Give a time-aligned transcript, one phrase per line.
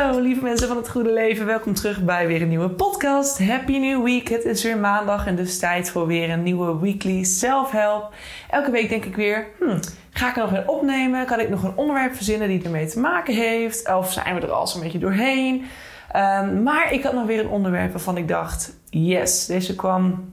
[0.00, 1.46] Hallo, lieve mensen van het goede leven.
[1.46, 3.38] Welkom terug bij weer een nieuwe podcast.
[3.38, 4.28] Happy New Week.
[4.28, 8.14] Het is weer maandag en dus tijd voor weer een nieuwe weekly self-help.
[8.50, 11.26] Elke week denk ik weer, hmm, ga ik er nog een opnemen?
[11.26, 13.94] Kan ik nog een onderwerp verzinnen die ermee te maken heeft?
[13.94, 15.64] Of zijn we er al zo'n beetje doorheen?
[16.16, 20.32] Um, maar ik had nog weer een onderwerp waarvan ik dacht, yes, deze kwam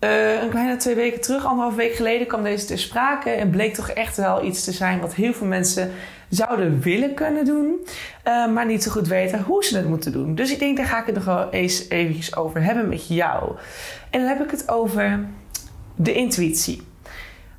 [0.00, 3.30] uh, een kleine twee weken terug, anderhalf week geleden, kwam deze ter sprake.
[3.30, 5.90] En bleek toch echt wel iets te zijn wat heel veel mensen
[6.28, 7.86] zouden willen kunnen doen,
[8.24, 10.34] uh, maar niet zo goed weten hoe ze het moeten doen.
[10.34, 13.56] Dus ik denk, daar ga ik het nog wel eens eventjes over hebben met jou.
[14.10, 15.26] En dan heb ik het over
[15.96, 16.82] de intuïtie.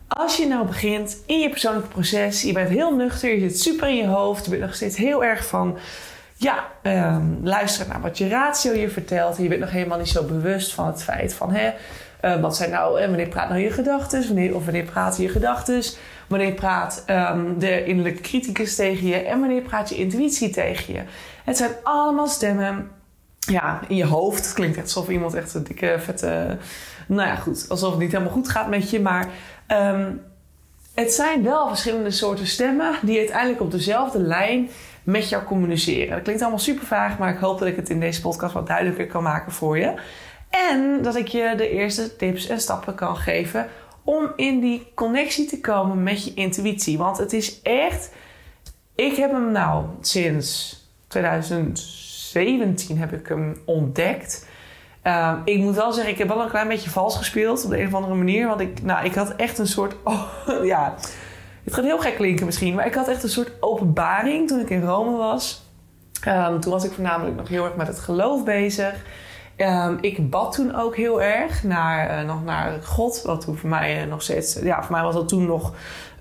[0.07, 3.87] Als je nou begint in je persoonlijke proces, je bent heel nuchter, je zit super
[3.87, 5.77] in je hoofd, je bent nog steeds heel erg van
[6.35, 9.37] ja, um, luisteren naar wat je ratio je vertelt.
[9.37, 11.73] En je bent nog helemaal niet zo bewust van het feit van hè,
[12.21, 15.29] uh, wat zijn nou, en wanneer praat nou je gedachten, wanneer, of wanneer praten je
[15.29, 15.83] gedachten,
[16.27, 21.01] wanneer praat um, de innerlijke criticus tegen je en wanneer praat je intuïtie tegen je.
[21.43, 22.91] Het zijn allemaal stemmen
[23.39, 24.45] ja, in je hoofd.
[24.45, 26.57] Het klinkt echt alsof iemand echt een dikke, vette.
[27.07, 27.65] Nou ja, goed.
[27.69, 28.99] Alsof het niet helemaal goed gaat met je.
[28.99, 29.27] Maar
[29.67, 30.21] um,
[30.93, 34.69] het zijn wel verschillende soorten stemmen die uiteindelijk op dezelfde lijn
[35.03, 36.09] met jou communiceren.
[36.09, 38.67] Dat klinkt allemaal super vaag, maar ik hoop dat ik het in deze podcast wat
[38.67, 39.93] duidelijker kan maken voor je.
[40.49, 43.67] En dat ik je de eerste tips en stappen kan geven
[44.03, 46.97] om in die connectie te komen met je intuïtie.
[46.97, 48.11] Want het is echt.
[48.95, 50.75] Ik heb hem nou sinds
[51.07, 54.47] 2017 heb ik hem ontdekt.
[55.03, 57.79] Uh, ik moet wel zeggen, ik heb wel een klein beetje vals gespeeld op de
[57.79, 58.47] een of andere manier.
[58.47, 59.95] Want ik, nou, ik had echt een soort.
[60.03, 60.95] Oh, ja,
[61.63, 64.69] het gaat heel gek klinken misschien, maar ik had echt een soort openbaring toen ik
[64.69, 65.65] in Rome was.
[66.27, 68.93] Um, toen was ik voornamelijk nog heel erg met het geloof bezig.
[69.57, 73.21] Um, ik bad toen ook heel erg naar, uh, nog naar God.
[73.21, 74.59] Wat toen voor mij uh, nog steeds.
[74.61, 75.73] Ja, voor mij was dat toen nog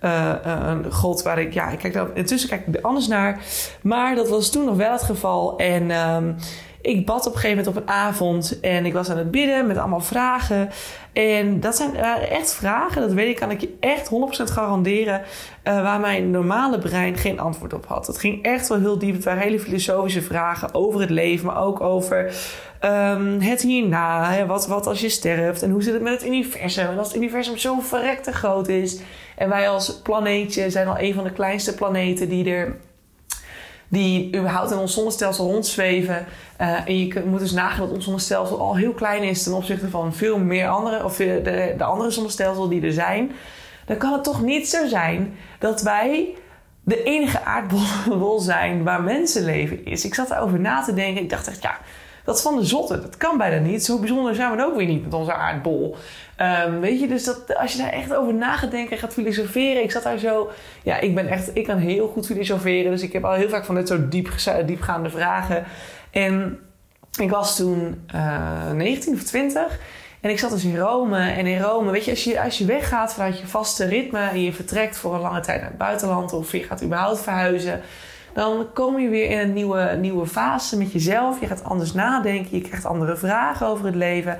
[0.04, 1.52] uh, een God waar ik.
[1.52, 3.40] Ja, ik kijk dan, intussen kijk ik er anders naar.
[3.82, 5.58] Maar dat was toen nog wel het geval.
[5.58, 5.90] En.
[5.90, 6.36] Um,
[6.80, 9.66] ik bad op een gegeven moment op een avond en ik was aan het bidden
[9.66, 10.70] met allemaal vragen.
[11.12, 11.96] En dat zijn
[12.30, 16.78] echt vragen, dat weet ik, kan ik je echt 100% garanderen, uh, waar mijn normale
[16.78, 18.06] brein geen antwoord op had.
[18.06, 19.14] Het ging echt wel heel diep.
[19.14, 22.34] Het waren hele filosofische vragen over het leven, maar ook over
[22.84, 24.30] um, het hierna.
[24.32, 24.46] Hè?
[24.46, 26.88] Wat, wat als je sterft en hoe zit het met het universum?
[26.88, 29.00] En als het universum zo verrekte groot is
[29.36, 32.76] en wij als planeetje zijn al een van de kleinste planeten die er
[33.88, 36.26] die überhaupt in ons zonnestelsel rondzweven.
[36.60, 39.88] Uh, en je moet dus nagaan dat ons zonnestelsel al heel klein is ten opzichte
[39.88, 43.32] van veel meer andere, of de, de andere zonnestelsels die er zijn.
[43.86, 46.34] Dan kan het toch niet zo zijn dat wij
[46.84, 50.04] de enige aardbol zijn waar mensenleven is.
[50.04, 51.22] Ik zat erover na te denken.
[51.22, 51.78] Ik dacht echt, ja,
[52.26, 53.00] dat is van de zotte.
[53.00, 53.84] Dat kan bijna niet.
[53.84, 55.96] Zo bijzonder zijn we ook weer niet met onze aardbol.
[56.66, 59.12] Um, weet je, dus dat, als je daar echt over na gaat denken en gaat
[59.12, 59.82] filosoferen.
[59.82, 60.50] Ik zat daar zo.
[60.82, 61.50] Ja, ik ben echt.
[61.52, 62.90] Ik kan heel goed filosoferen.
[62.90, 64.30] Dus ik heb al heel vaak van dit soort diep,
[64.66, 65.64] diepgaande vragen.
[66.10, 66.58] En
[67.20, 69.78] ik was toen uh, 19 of 20.
[70.20, 71.18] En ik zat dus in Rome.
[71.18, 74.42] En in Rome, weet je als, je, als je weggaat vanuit je vaste ritme en
[74.42, 77.80] je vertrekt voor een lange tijd naar het buitenland of je gaat überhaupt verhuizen,
[78.36, 81.40] dan kom je weer in een nieuwe, nieuwe fase met jezelf.
[81.40, 84.38] Je gaat anders nadenken, je krijgt andere vragen over het leven.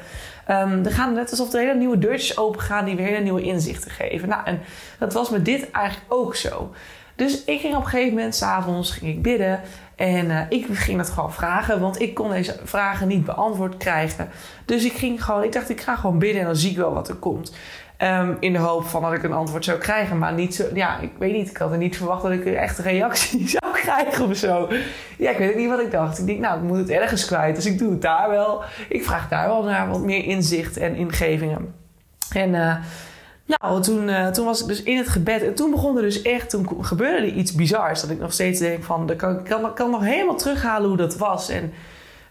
[0.50, 3.42] Um, er gaan net alsof er hele nieuwe deurtjes open gaan die weer hele nieuwe
[3.42, 4.28] inzichten geven.
[4.28, 4.60] Nou, en
[4.98, 6.72] dat was met dit eigenlijk ook zo.
[7.14, 9.60] Dus ik ging op een gegeven moment, s'avonds ging ik bidden.
[9.94, 14.28] En uh, ik ging dat gewoon vragen, want ik kon deze vragen niet beantwoord krijgen.
[14.64, 16.94] Dus ik ging gewoon, ik dacht, ik ga gewoon bidden en dan zie ik wel
[16.94, 17.52] wat er komt.
[18.02, 20.18] Um, in de hoop van dat ik een antwoord zou krijgen.
[20.18, 21.50] Maar niet zo, ja, ik weet niet.
[21.50, 24.68] Ik had er niet verwacht dat ik een echte reactie zou krijgen of zo.
[25.18, 26.18] Ja, ik weet niet wat ik dacht.
[26.18, 27.54] Ik denk, nou, ik moet het ergens kwijt.
[27.54, 28.62] Dus ik doe het daar wel.
[28.88, 31.74] Ik vraag daar wel naar wat meer inzicht en ingevingen.
[32.34, 32.76] En uh,
[33.46, 35.42] nou, toen, uh, toen was ik dus in het gebed.
[35.42, 38.00] En toen begon er dus echt, toen gebeurde er iets bizars.
[38.00, 41.16] Dat ik nog steeds denk van, ik kan, kan, kan nog helemaal terughalen hoe dat
[41.16, 41.48] was.
[41.48, 41.72] En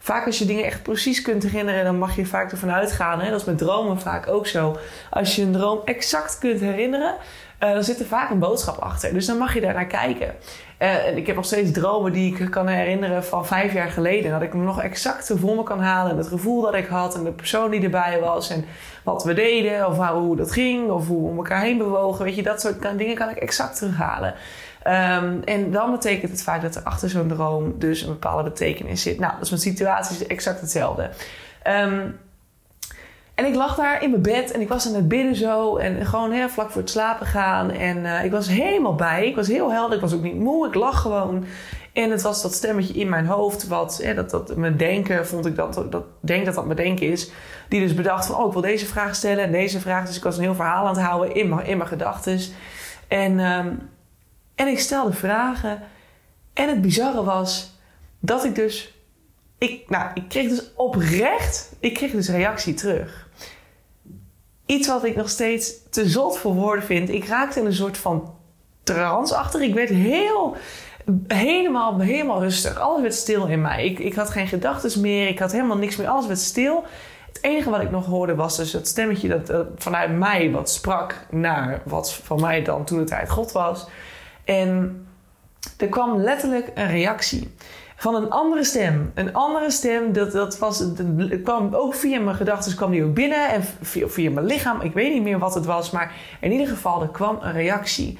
[0.05, 3.19] vaak als je dingen echt precies kunt herinneren, dan mag je vaak ervan uitgaan.
[3.19, 3.29] Hè?
[3.29, 4.77] Dat is met dromen vaak ook zo.
[5.09, 7.15] Als je een droom exact kunt herinneren,
[7.63, 9.13] uh, dan zit er vaak een boodschap achter.
[9.13, 10.35] Dus dan mag je daar naar kijken.
[10.79, 14.31] Uh, ik heb nog steeds dromen die ik kan herinneren van vijf jaar geleden.
[14.31, 16.11] Dat ik me nog exact voor me kan halen.
[16.11, 18.49] En het gevoel dat ik had en de persoon die erbij was.
[18.49, 18.65] En
[19.03, 20.89] wat we deden of hoe dat ging.
[20.89, 22.25] Of hoe we om elkaar heen bewogen.
[22.25, 24.33] Weet je, dat soort dingen kan ik exact terughalen.
[24.87, 29.01] Um, en dan betekent het vaak dat er achter zo'n droom dus een bepaalde betekenis
[29.01, 29.19] zit.
[29.19, 31.09] Nou, dat is met situaties exact hetzelfde.
[31.67, 32.19] Um,
[33.35, 35.77] en ik lag daar in mijn bed en ik was aan het bidden zo.
[35.77, 37.71] En gewoon heel vlak voor het slapen gaan.
[37.71, 39.27] En uh, ik was helemaal bij.
[39.27, 39.95] Ik was heel helder.
[39.95, 40.67] Ik was ook niet moe.
[40.67, 41.45] Ik lag gewoon.
[41.93, 43.67] En het was dat stemmetje in mijn hoofd.
[43.67, 47.07] Wat, hè, dat, dat mijn denken, vond ik dat, dat, denk dat dat mijn denken
[47.07, 47.31] is.
[47.69, 50.05] Die dus bedacht van, oh, ik wil deze vraag stellen en deze vraag.
[50.05, 52.39] Dus ik was een heel verhaal aan het houden in mijn, in mijn gedachten.
[53.07, 53.93] En, um,
[54.55, 55.81] en ik stelde vragen.
[56.53, 57.79] En het bizarre was
[58.19, 58.93] dat ik dus...
[59.57, 61.75] Ik, nou, ik kreeg dus oprecht...
[61.79, 63.25] Ik kreeg dus reactie terug
[64.65, 67.09] iets wat ik nog steeds te zot voor woorden vind.
[67.09, 68.33] Ik raakte in een soort van
[68.83, 69.61] trance achter.
[69.61, 70.55] Ik werd heel,
[71.27, 72.79] helemaal, helemaal rustig.
[72.79, 73.85] Alles werd stil in mij.
[73.85, 75.27] Ik, ik had geen gedachten meer.
[75.27, 76.07] Ik had helemaal niks meer.
[76.07, 76.83] Alles werd stil.
[77.27, 80.69] Het enige wat ik nog hoorde was dus het stemmetje dat uh, vanuit mij wat
[80.69, 83.87] sprak naar wat van mij dan toen de tijd God was.
[84.45, 85.05] En
[85.77, 87.53] er kwam letterlijk een reactie
[87.95, 89.11] van een andere stem.
[89.13, 93.13] Een andere stem, dat, dat was, dat kwam ook via mijn gedachten, kwam die ook
[93.13, 93.49] binnen.
[93.49, 95.91] En via, via mijn lichaam, ik weet niet meer wat het was.
[95.91, 98.17] Maar in ieder geval, er kwam een reactie.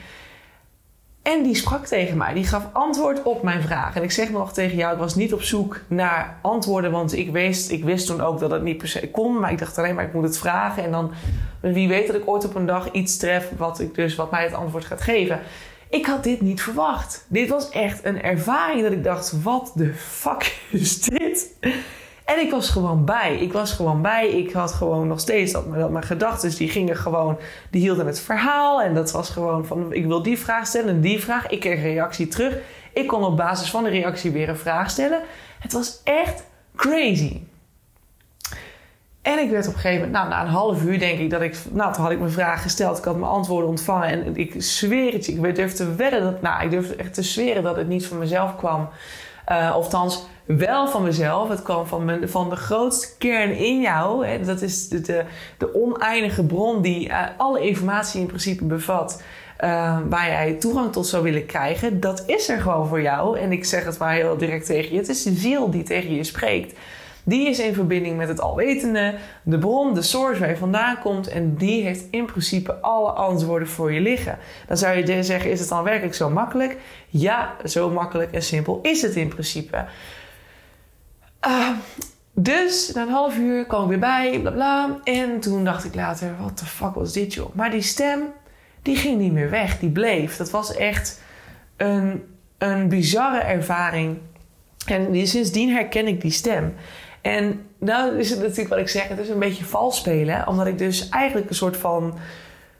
[1.21, 2.33] En die sprak tegen mij.
[2.33, 3.95] Die gaf antwoord op mijn vraag.
[3.95, 6.91] En ik zeg nog tegen jou, ik was niet op zoek naar antwoorden.
[6.91, 9.39] Want ik wist, ik wist toen ook dat het niet per se kon.
[9.39, 10.83] Maar ik dacht alleen maar, ik moet het vragen.
[10.83, 11.11] En dan,
[11.59, 14.43] wie weet dat ik ooit op een dag iets tref wat, ik dus, wat mij
[14.43, 15.39] het antwoord gaat geven.
[15.95, 17.25] Ik had dit niet verwacht.
[17.27, 21.55] Dit was echt een ervaring dat ik dacht: wat de fuck is dit?
[22.25, 23.37] En ik was gewoon bij.
[23.37, 24.29] Ik was gewoon bij.
[24.29, 27.37] Ik had gewoon nog steeds dat, dat mijn gedachten, die gingen gewoon,
[27.69, 28.81] die hielden het verhaal.
[28.81, 31.47] En dat was gewoon van: ik wil die vraag stellen en die vraag.
[31.47, 32.57] Ik kreeg een reactie terug.
[32.93, 35.21] Ik kon op basis van de reactie weer een vraag stellen.
[35.59, 36.43] Het was echt
[36.75, 37.39] crazy.
[39.25, 41.41] En ik werd op een gegeven moment, nou, na een half uur denk ik dat
[41.41, 44.53] ik, nou, toen had ik mijn vraag gesteld, ik had mijn antwoorden ontvangen en ik
[44.57, 47.75] zweer het je, ik durf te wedden dat, nou, ik durf echt te zweren dat
[47.75, 48.89] het niet van mezelf kwam.
[49.51, 51.49] Uh, of althans, wel van mezelf.
[51.49, 54.25] Het kwam van, van de grootste kern in jou.
[54.25, 54.39] Hè.
[54.43, 55.23] Dat is de, de,
[55.57, 59.21] de oneindige bron die uh, alle informatie in principe bevat.
[59.63, 61.99] Uh, waar jij toegang tot zou willen krijgen.
[61.99, 63.39] Dat is er gewoon voor jou.
[63.39, 64.97] En ik zeg het maar heel direct tegen je.
[64.97, 66.73] Het is de ziel die tegen je spreekt.
[67.27, 71.27] Die is in verbinding met het alwetende, de bron, de source waar je vandaan komt.
[71.27, 74.37] En die heeft in principe alle antwoorden voor je liggen.
[74.67, 76.77] Dan zou je zeggen, is het dan werkelijk zo makkelijk?
[77.09, 79.85] Ja, zo makkelijk en simpel is het in principe.
[81.47, 81.69] Uh,
[82.33, 84.99] dus na een half uur kwam ik weer bij, bla bla.
[85.03, 87.55] En toen dacht ik later, wat de fuck was dit joh?
[87.55, 88.21] Maar die stem,
[88.81, 90.37] die ging niet meer weg, die bleef.
[90.37, 91.21] Dat was echt
[91.77, 92.23] een,
[92.57, 94.17] een bizarre ervaring.
[94.85, 96.73] En sindsdien herken ik die stem.
[97.25, 100.47] En nou is het natuurlijk wat ik zeg, het is een beetje vals spelen.
[100.47, 102.17] Omdat ik dus eigenlijk een soort van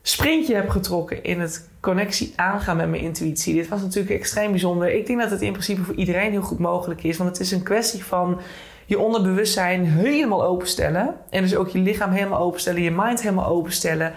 [0.02, 3.54] sprintje heb getrokken in het connectie aangaan met mijn intuïtie.
[3.54, 4.94] Dit was natuurlijk extreem bijzonder.
[4.94, 7.18] Ik denk dat het in principe voor iedereen heel goed mogelijk is.
[7.18, 8.40] Want het is een kwestie van
[8.86, 11.16] je onderbewustzijn helemaal openstellen.
[11.30, 14.14] En dus ook je lichaam helemaal openstellen, je mind helemaal openstellen.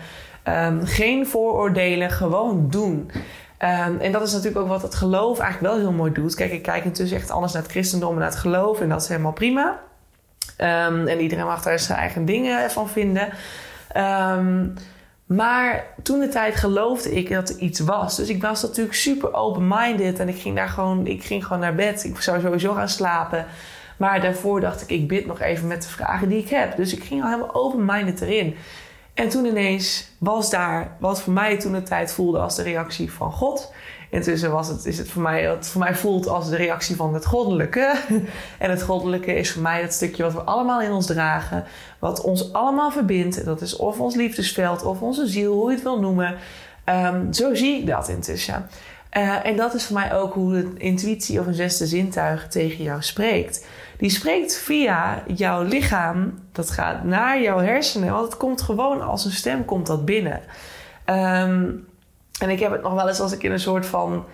[0.49, 3.11] Um, geen vooroordelen, gewoon doen.
[3.59, 6.35] Um, en dat is natuurlijk ook wat het geloof eigenlijk wel heel mooi doet.
[6.35, 8.81] Kijk, ik kijk intussen echt anders naar het christendom en naar het geloof.
[8.81, 9.87] En dat is helemaal prima.
[10.59, 13.29] Um, en iedereen mag daar zijn eigen dingen van vinden.
[13.97, 14.75] Um,
[15.27, 18.17] maar toen de tijd geloofde ik dat er iets was.
[18.17, 20.19] Dus ik was natuurlijk super open-minded.
[20.19, 22.05] En ik ging daar gewoon, ik ging gewoon naar bed.
[22.05, 23.47] Ik zou sowieso gaan slapen.
[23.97, 26.77] Maar daarvoor dacht ik, ik bid nog even met de vragen die ik heb.
[26.77, 28.57] Dus ik ging al helemaal open-minded erin.
[29.15, 33.13] En toen ineens was daar wat voor mij toen de tijd voelde als de reactie
[33.13, 33.73] van God.
[34.11, 37.27] Intussen was het, is het voor mij, voor mij voelt als de reactie van het
[37.27, 37.95] goddelijke.
[38.59, 41.65] en het goddelijke is voor mij dat stukje wat we allemaal in ons dragen.
[41.99, 43.45] Wat ons allemaal verbindt.
[43.45, 46.37] Dat is of ons liefdesveld of onze ziel, hoe je het wil noemen.
[46.85, 48.67] Um, zo zie ik dat intussen.
[49.17, 52.85] Uh, en dat is voor mij ook hoe de intuïtie of een zesde zintuig tegen
[52.85, 53.67] jou spreekt.
[53.99, 59.25] Die spreekt via jouw lichaam, dat gaat naar jouw hersenen, want het komt gewoon als
[59.25, 60.41] een stem komt dat binnen.
[61.07, 61.88] Um,
[62.39, 64.25] en ik heb het nog wel eens als ik in een soort van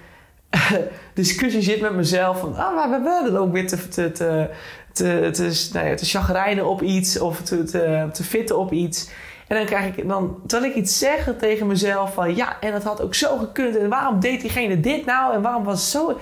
[1.14, 2.40] discussie zit met mezelf.
[2.40, 4.50] Van, ah, maar we willen ook weer te, te, te,
[4.92, 9.11] te, te, nou chagrijnen op iets of te, te, te fitten op iets.
[9.46, 12.82] En dan krijg ik dan, terwijl ik iets zeg tegen mezelf van ja, en dat
[12.82, 13.76] had ook zo gekund.
[13.76, 15.34] En waarom deed diegene dit nou?
[15.34, 16.20] En waarom was het zo?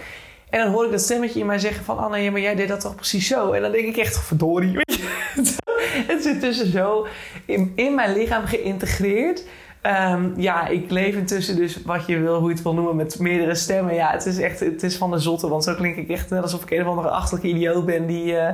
[0.51, 1.99] En dan hoor ik dat stemmetje in mij zeggen van...
[1.99, 3.53] Anne, ja, maar jij deed dat toch precies zo?
[3.53, 4.79] En dan denk ik echt, verdorie,
[6.11, 7.07] het zit tussen zo
[7.45, 9.45] in, in mijn lichaam geïntegreerd...
[9.83, 13.19] Ehm, ja, ik leef intussen dus wat je wil, hoe je het wil noemen, met
[13.19, 13.95] meerdere stemmen.
[13.95, 15.49] Ja, het is echt, het is van de zotte.
[15.49, 18.33] Want zo klink ik echt net alsof ik een of andere achterlijke idioot ben die,
[18.33, 18.49] uh,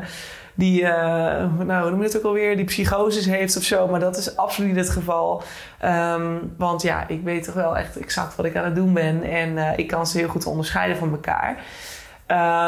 [0.55, 0.89] die uh,
[1.59, 3.89] nou, hoe noem je het ook alweer, die psychoses heeft of zo.
[3.89, 5.43] Maar dat is absoluut niet het geval.
[5.85, 9.23] Um, want ja, ik weet toch wel echt exact wat ik aan het doen ben.
[9.23, 11.63] En uh, ik kan ze heel goed onderscheiden van elkaar.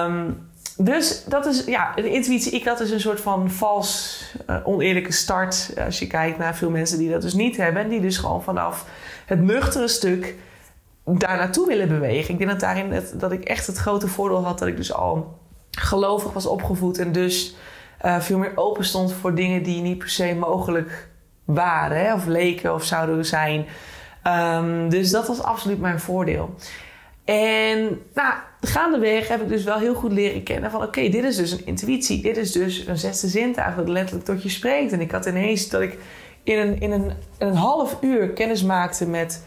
[0.07, 0.50] Um,
[0.85, 5.13] dus dat is, ja, de intuïtie, ik had dus een soort van vals, uh, oneerlijke
[5.13, 5.73] start.
[5.85, 7.83] Als je kijkt naar veel mensen die dat dus niet hebben.
[7.83, 8.87] En die dus gewoon vanaf
[9.27, 10.35] het nuchtere stuk
[11.05, 12.33] daar naartoe willen bewegen.
[12.33, 15.39] Ik denk dat daarin dat ik echt het grote voordeel had dat ik dus al
[15.71, 16.99] gelovig was opgevoed.
[16.99, 17.55] En dus
[18.05, 21.09] uh, veel meer open stond voor dingen die niet per se mogelijk
[21.45, 21.99] waren.
[21.99, 23.67] Hè, of leken of zouden zijn.
[24.27, 26.55] Um, dus dat was absoluut mijn voordeel.
[27.31, 30.83] En nou, gaandeweg heb ik dus wel heel goed leren kennen van...
[30.83, 32.23] oké, dit is dus een intuïtie.
[32.23, 34.93] Dit is dus een zesde zintuig dat letterlijk tot je spreekt.
[34.93, 35.99] En ik had ineens dat ik
[36.43, 39.45] in een, in een, een half uur kennis maakte met...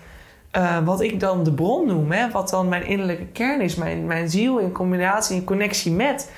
[0.57, 2.31] Uh, wat ik dan de bron noem, hè?
[2.31, 6.31] wat dan mijn innerlijke kern is, mijn, mijn ziel in combinatie, in connectie met.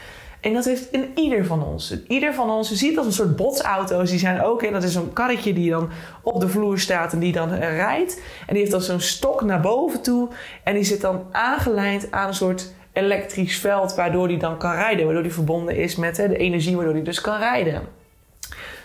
[0.45, 1.95] En dat heeft in ieder van ons.
[2.07, 4.93] Ieder van ons, je ziet als een soort botsauto's, die zijn ook, en dat is
[4.93, 5.89] zo'n karretje die dan
[6.21, 8.21] op de vloer staat en die dan rijdt.
[8.47, 10.29] En die heeft dan zo'n stok naar boven toe
[10.63, 15.05] en die zit dan aangelijnd aan een soort elektrisch veld, waardoor die dan kan rijden,
[15.05, 17.81] waardoor die verbonden is met hè, de energie, waardoor die dus kan rijden.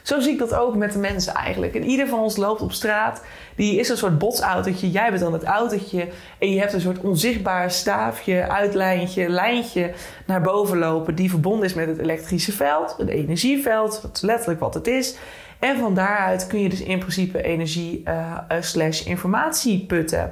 [0.03, 1.75] Zo zie ik dat ook met de mensen eigenlijk.
[1.75, 3.23] En ieder van ons loopt op straat.
[3.57, 4.91] Die is een soort botsautootje.
[4.91, 6.09] Jij bent dan het autootje.
[6.39, 9.93] En je hebt een soort onzichtbaar staafje, uitlijntje, lijntje
[10.27, 11.15] naar boven lopen.
[11.15, 14.03] Die verbonden is met het elektrische veld, het energieveld.
[14.03, 15.17] Dat is letterlijk wat het is.
[15.59, 20.31] En van daaruit kun je dus in principe energie uh, slash informatie putten.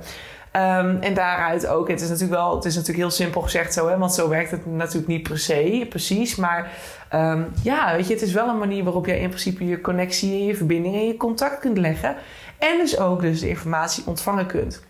[0.58, 3.88] Um, en daaruit ook, het is natuurlijk wel, het is natuurlijk heel simpel gezegd zo,
[3.88, 6.36] hè, want zo werkt het natuurlijk niet per se, precies.
[6.36, 6.70] Maar
[7.14, 10.32] um, ja, weet je, het is wel een manier waarop jij in principe je connectie
[10.32, 12.16] en je verbinding en je contact kunt leggen.
[12.58, 14.82] En dus ook dus de informatie ontvangen kunt.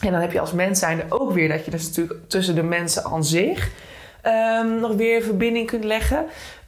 [0.00, 2.62] En dan heb je als mens zijnde ook weer dat je dus natuurlijk tussen de
[2.62, 3.70] mensen aan zich
[4.26, 6.24] um, nog weer verbinding kunt leggen.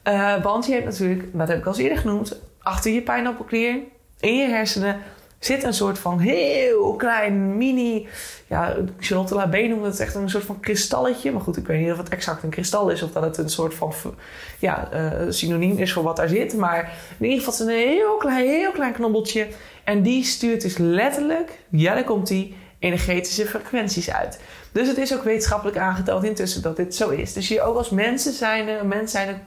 [0.08, 3.76] Uh, want je hebt natuurlijk, dat heb ik al eerder genoemd, achter je pijnappelklier,
[4.20, 4.96] in je hersenen,
[5.44, 8.08] zit een soort van heel klein mini.
[8.46, 11.32] Ja, Charlotte Labé noemde het echt een soort van kristalletje.
[11.32, 13.48] Maar goed, ik weet niet of het exact een kristal is of dat het een
[13.48, 13.92] soort van
[14.58, 16.54] ja, uh, synoniem is voor wat daar zit.
[16.56, 19.46] Maar in ieder geval is het een heel klein, heel klein knobbeltje.
[19.84, 24.40] En die stuurt dus letterlijk, ja, daar komt die, energetische frequenties uit.
[24.74, 27.32] Dus het is ook wetenschappelijk aangetoond intussen dat dit zo is.
[27.32, 29.42] Dus je ook als mensen zijn, mens zijn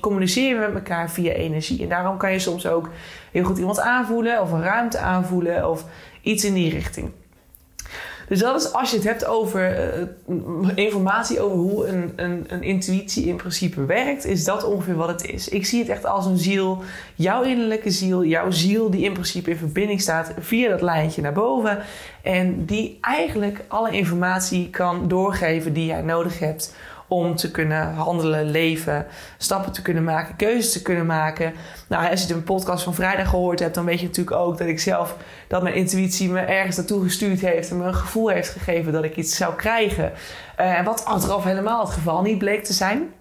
[0.00, 1.82] communiceren met elkaar via energie.
[1.82, 2.88] En daarom kan je soms ook
[3.32, 5.84] heel goed iemand aanvoelen of een ruimte aanvoelen of
[6.22, 7.10] iets in die richting.
[8.30, 9.94] Dus dat is als je het hebt over
[10.28, 15.08] uh, informatie over hoe een, een, een, intuïtie in principe werkt, is dat ongeveer wat
[15.08, 15.48] het is.
[15.48, 16.82] Ik zie het echt als een ziel,
[17.14, 21.32] jouw innerlijke ziel, jouw ziel die in principe in verbinding staat via dat lijntje naar
[21.32, 21.78] boven.
[22.22, 26.74] En die eigenlijk alle informatie kan doorgeven die jij nodig hebt
[27.10, 29.06] om te kunnen handelen, leven,
[29.38, 31.52] stappen te kunnen maken, keuzes te kunnen maken.
[31.88, 34.68] Nou, als je de podcast van vrijdag gehoord hebt, dan weet je natuurlijk ook dat
[34.68, 35.16] ik zelf,
[35.48, 39.04] dat mijn intuïtie me ergens naartoe gestuurd heeft en me een gevoel heeft gegeven dat
[39.04, 40.12] ik iets zou krijgen.
[40.60, 43.12] Uh, wat achteraf helemaal het geval niet bleek te zijn.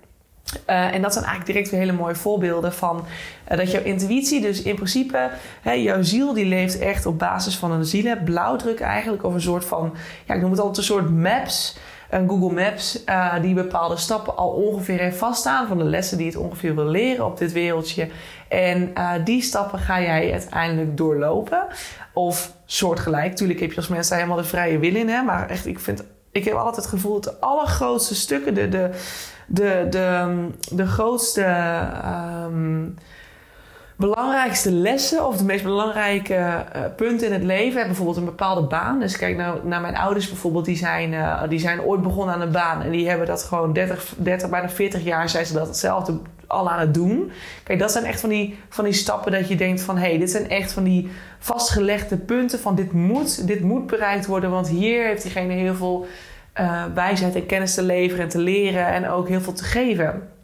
[0.70, 3.06] Uh, en dat zijn eigenlijk direct weer hele mooie voorbeelden van
[3.52, 5.30] uh, dat jouw intuïtie, dus in principe,
[5.62, 9.66] hè, jouw ziel, die leeft echt op basis van een zielenblauwdruk eigenlijk, of een soort
[9.66, 11.78] van, ja, ik noem het altijd een soort maps
[12.10, 16.28] een Google Maps uh, die bepaalde stappen al ongeveer heeft vaststaan van de lessen die
[16.28, 18.10] het ongeveer wil leren op dit wereldje.
[18.48, 21.68] En uh, die stappen ga jij uiteindelijk doorlopen.
[22.14, 23.36] Of soortgelijk.
[23.36, 25.10] Tuurlijk heb je als mensen helemaal de vrije wil in.
[25.10, 25.22] Hè?
[25.22, 28.90] Maar echt, ik, vind, ik heb altijd het gevoel dat de allergrootste stukken, de, de,
[29.48, 31.46] de, de, de grootste.
[32.46, 32.96] Um,
[34.00, 37.86] belangrijkste lessen of de meest belangrijke uh, punten in het leven.
[37.86, 39.00] Bijvoorbeeld een bepaalde baan.
[39.00, 40.66] Dus kijk nou naar mijn ouders bijvoorbeeld.
[40.66, 42.82] Die zijn, uh, die zijn ooit begonnen aan een baan.
[42.82, 46.70] En die hebben dat gewoon 30, 30 bijna 40 jaar zijn ze dat hetzelfde al
[46.70, 47.32] aan het doen.
[47.64, 49.98] Kijk, dat zijn echt van die, van die stappen dat je denkt van...
[49.98, 54.26] hé, hey, dit zijn echt van die vastgelegde punten van dit moet, dit moet bereikt
[54.26, 54.50] worden.
[54.50, 56.08] Want hier heeft diegene heel veel
[56.60, 58.88] uh, en kennis te leveren en te leren.
[58.88, 60.38] En ook heel veel te geven.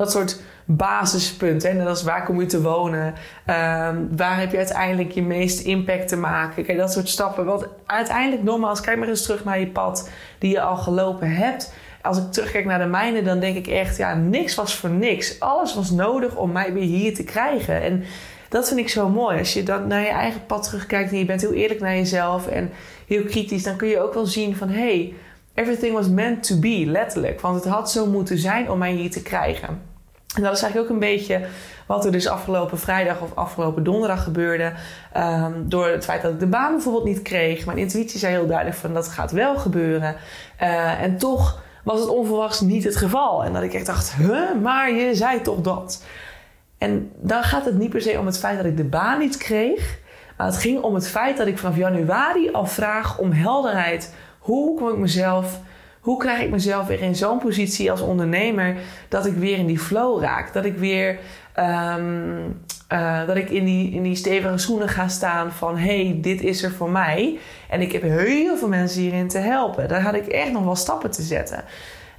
[0.00, 1.70] Dat soort basispunten.
[1.70, 3.06] En dat is waar kom je te wonen?
[3.06, 6.64] Um, waar heb je uiteindelijk je meeste impact te maken?
[6.64, 7.44] Kijk, dat soort stappen.
[7.44, 11.72] Want uiteindelijk, nogmaals, kijk maar eens terug naar je pad die je al gelopen hebt.
[12.02, 15.40] Als ik terugkijk naar de mijne, dan denk ik echt, ja, niks was voor niks.
[15.40, 17.82] Alles was nodig om mij weer hier te krijgen.
[17.82, 18.04] En
[18.48, 19.38] dat vind ik zo mooi.
[19.38, 22.46] Als je dan naar je eigen pad terugkijkt en je bent heel eerlijk naar jezelf
[22.46, 22.70] en
[23.06, 24.68] heel kritisch, dan kun je ook wel zien van.
[24.68, 25.14] Hey,
[25.54, 27.40] everything was meant to be, letterlijk.
[27.40, 29.89] Want het had zo moeten zijn om mij hier te krijgen.
[30.36, 31.40] En dat is eigenlijk ook een beetje
[31.86, 34.72] wat er dus afgelopen vrijdag of afgelopen donderdag gebeurde.
[35.16, 37.66] Um, door het feit dat ik de baan bijvoorbeeld niet kreeg.
[37.66, 40.16] Mijn intuïtie zei heel duidelijk van dat gaat wel gebeuren.
[40.60, 43.44] Uh, en toch was het onverwachts niet het geval.
[43.44, 46.04] En dat ik echt dacht, huh, maar je zei toch dat.
[46.78, 49.36] En dan gaat het niet per se om het feit dat ik de baan niet
[49.36, 49.98] kreeg.
[50.36, 54.14] Maar het ging om het feit dat ik vanaf januari al vraag om helderheid.
[54.38, 55.60] Hoe kom ik mezelf,
[56.00, 58.76] hoe krijg ik mezelf weer in zo'n positie als ondernemer
[59.08, 60.52] dat ik weer in die flow raak?
[60.52, 61.18] Dat ik weer
[61.58, 62.60] um,
[62.92, 66.62] uh, dat ik in die, in die stevige schoenen ga staan van hey, dit is
[66.62, 67.38] er voor mij.
[67.68, 69.88] En ik heb heel veel mensen hierin te helpen.
[69.88, 71.64] Daar had ik echt nog wel stappen te zetten.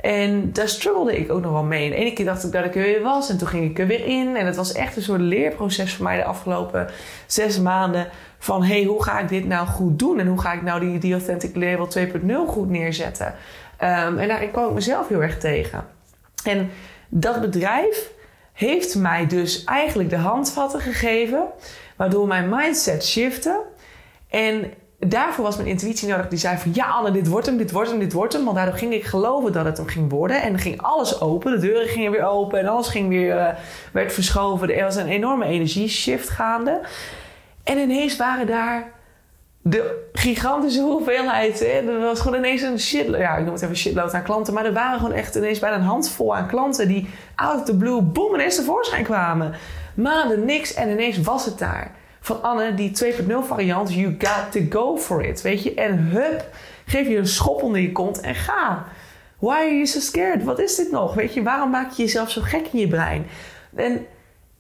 [0.01, 1.89] En daar struggelde ik ook nog wel mee.
[1.89, 3.87] de ene keer dacht ik dat ik er weer was en toen ging ik er
[3.87, 4.35] weer in.
[4.35, 6.89] En het was echt een soort leerproces voor mij de afgelopen
[7.25, 8.07] zes maanden.
[8.39, 10.19] Van hey, hoe ga ik dit nou goed doen?
[10.19, 13.35] En hoe ga ik nou die, die Authentic Label 2.0 goed neerzetten?
[13.83, 15.85] Um, en daarin kwam ik mezelf heel erg tegen.
[16.43, 16.71] En
[17.09, 18.11] dat bedrijf
[18.53, 21.43] heeft mij dus eigenlijk de handvatten gegeven,
[21.97, 23.61] waardoor mijn mindset shifte.
[24.29, 26.27] En daarvoor was mijn intuïtie nodig.
[26.27, 28.43] Die zei van ja, Anne, dit wordt hem, dit wordt hem, dit wordt hem.
[28.43, 30.41] Want daardoor ging ik geloven dat het hem ging worden.
[30.41, 31.51] En ging alles open.
[31.51, 33.47] De deuren gingen weer open en alles ging weer, uh,
[33.91, 34.75] werd verschoven.
[34.75, 36.81] Er was een enorme energieshift gaande.
[37.63, 38.91] En ineens waren daar
[39.61, 41.59] de gigantische hoeveelheid.
[41.59, 43.21] Hè, er was gewoon ineens een shitload.
[43.21, 44.53] Ja, ik noem het even shitload aan klanten.
[44.53, 47.77] Maar er waren gewoon echt ineens bijna een handvol aan klanten die out of the
[47.77, 49.53] blue, boom, ineens tevoorschijn kwamen.
[49.95, 51.91] Maanden niks en ineens was het daar.
[52.19, 55.41] Van Anne, die 2.0 variant, you got to go for it.
[55.41, 56.45] Weet je, en hup,
[56.85, 58.85] geef je een schop onder je kont en ga.
[59.39, 60.43] Why are you so scared?
[60.43, 61.13] Wat is dit nog?
[61.13, 63.25] Weet je, waarom maak je jezelf zo gek in je brein?
[63.75, 64.05] En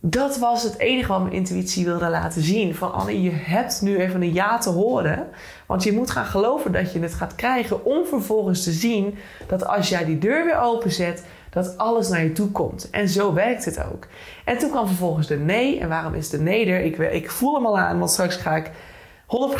[0.03, 2.75] dat was het enige wat mijn intuïtie wilde laten zien.
[2.75, 5.27] Van Anne, je hebt nu even een ja te horen.
[5.65, 7.85] Want je moet gaan geloven dat je het gaat krijgen.
[7.85, 9.17] Om vervolgens te zien
[9.47, 12.89] dat als jij die deur weer openzet, dat alles naar je toe komt.
[12.89, 14.07] En zo werkt het ook.
[14.45, 15.79] En toen kwam vervolgens de nee.
[15.79, 16.79] En waarom is de nee er?
[16.79, 18.71] Ik, ik voel hem al aan, want straks ga ik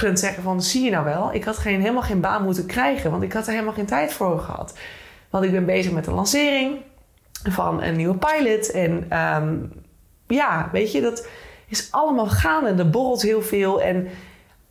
[0.08, 3.12] 100% zeggen van, zie je nou wel, ik had geen, helemaal geen baan moeten krijgen.
[3.12, 4.78] Want ik had er helemaal geen tijd voor gehad.
[5.30, 6.78] Want ik ben bezig met de lancering
[7.44, 8.72] van een nieuwe pilot.
[8.72, 9.72] En um,
[10.32, 11.28] ja, weet je, dat
[11.68, 13.82] is allemaal gaan en er borrelt heel veel.
[13.82, 14.08] En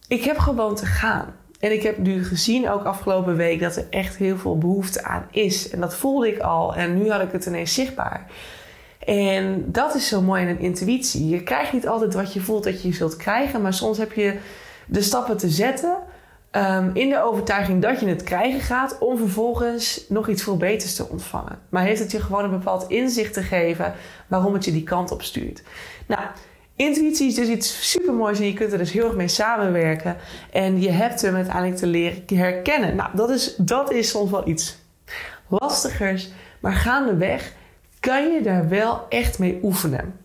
[0.09, 1.35] ik heb gewoon te gaan.
[1.61, 5.27] En ik heb nu gezien, ook afgelopen week, dat er echt heel veel behoefte aan
[5.31, 5.71] is.
[5.71, 6.75] En dat voelde ik al.
[6.75, 8.27] En nu had ik het ineens zichtbaar.
[8.99, 11.29] En dat is zo mooi in een intuïtie.
[11.29, 13.63] Je krijgt niet altijd wat je voelt dat je zult krijgen.
[13.63, 14.39] Maar soms heb je
[14.87, 15.97] de stappen te zetten.
[16.57, 18.99] Um, in de overtuiging dat je het krijgen gaat.
[18.99, 21.59] Om vervolgens nog iets veel beters te ontvangen.
[21.69, 23.95] Maar heeft het je gewoon een bepaald inzicht te geven.
[24.27, 25.63] Waarom het je die kant op stuurt.
[26.07, 26.23] Nou,
[26.77, 30.17] Intuïtie is dus iets supermoois en je kunt er dus heel erg mee samenwerken.
[30.53, 32.97] En je hebt hem uiteindelijk te leren herkennen.
[32.97, 34.79] Nou, dat is, dat is soms wel iets
[35.49, 36.29] lastigers.
[36.61, 37.53] Maar gaandeweg
[38.01, 40.20] kan je daar wel echt mee oefenen.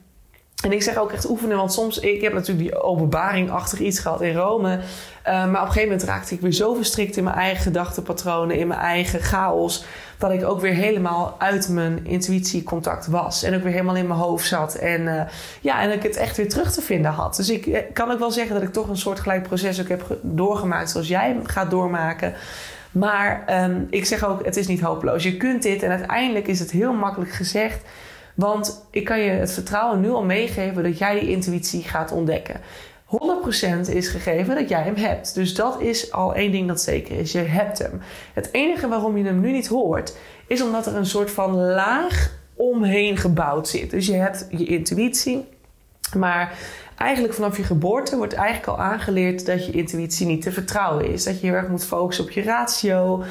[0.66, 4.22] En ik zeg ook echt oefenen, want soms, ik heb natuurlijk die openbaring-achtig iets gehad
[4.22, 4.74] in Rome.
[4.76, 4.82] Uh,
[5.24, 8.68] maar op een gegeven moment raakte ik weer zo verstrikt in mijn eigen gedachtenpatronen, in
[8.68, 9.86] mijn eigen chaos,
[10.18, 13.44] dat ik ook weer helemaal uit mijn intuïtiecontact was.
[13.44, 14.76] En ook weer helemaal in mijn hoofd zat.
[14.76, 15.22] En uh,
[15.62, 17.36] ja, en ik het echt weer terug te vinden had.
[17.36, 19.90] Dus ik eh, kan ook wel zeggen dat ik toch een soort gelijk proces ook
[19.90, 22.34] heb doorgemaakt zoals jij gaat doormaken.
[22.92, 25.24] Maar um, ik zeg ook, het is niet hopeloos.
[25.24, 27.82] Je kunt dit en uiteindelijk is het heel makkelijk gezegd.
[28.36, 32.62] Want ik kan je het vertrouwen nu al meegeven dat jij die intuïtie gaat ontdekken.
[33.06, 35.36] 100% is gegeven dat jij hem hebt.
[35.36, 37.32] Dus dat is al één ding dat zeker is.
[37.32, 38.02] Je hebt hem.
[38.34, 40.18] Het enige waarom je hem nu niet hoort,
[40.48, 43.92] is omdat er een soort van laag omheen gebouwd zit.
[43.92, 45.48] Dus je hebt je intuïtie,
[46.18, 46.54] maar
[46.98, 51.24] eigenlijk vanaf je geboorte wordt eigenlijk al aangeleerd dat je intuïtie niet te vertrouwen is.
[51.24, 53.24] Dat je heel erg moet focussen op je ratio,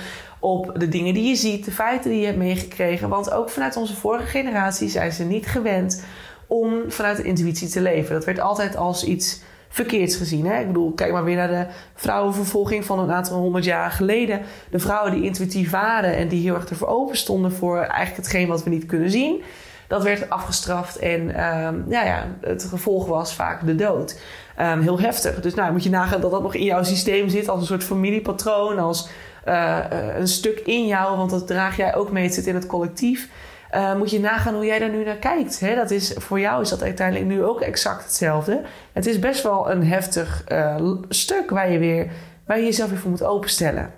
[0.44, 3.08] op de dingen die je ziet, de feiten die je hebt meegekregen.
[3.08, 6.04] Want ook vanuit onze vorige generatie zijn ze niet gewend
[6.46, 8.14] om vanuit de intuïtie te leven.
[8.14, 10.46] Dat werd altijd als iets verkeerds gezien.
[10.46, 10.60] Hè?
[10.60, 14.40] Ik bedoel, kijk maar weer naar de vrouwenvervolging van een aantal honderd jaar geleden.
[14.70, 18.48] De vrouwen die intuïtief waren en die heel erg ervoor open stonden voor eigenlijk hetgeen
[18.48, 19.42] wat we niet kunnen zien.
[19.88, 24.20] Dat werd afgestraft en um, ja, ja, het gevolg was vaak de dood.
[24.60, 25.40] Um, heel heftig.
[25.40, 27.84] Dus nou moet je nagaan dat dat nog in jouw systeem zit als een soort
[27.84, 29.08] familiepatroon, als
[29.48, 29.78] uh,
[30.16, 32.24] een stuk in jou, want dat draag jij ook mee.
[32.24, 33.28] Het zit in het collectief.
[33.74, 35.60] Uh, moet je nagaan hoe jij daar nu naar kijkt.
[35.60, 35.74] Hè?
[35.74, 38.62] Dat is, voor jou is dat uiteindelijk nu ook exact hetzelfde.
[38.92, 40.76] Het is best wel een heftig uh,
[41.08, 42.10] stuk waar je, weer,
[42.46, 43.90] waar je jezelf weer voor moet openstellen.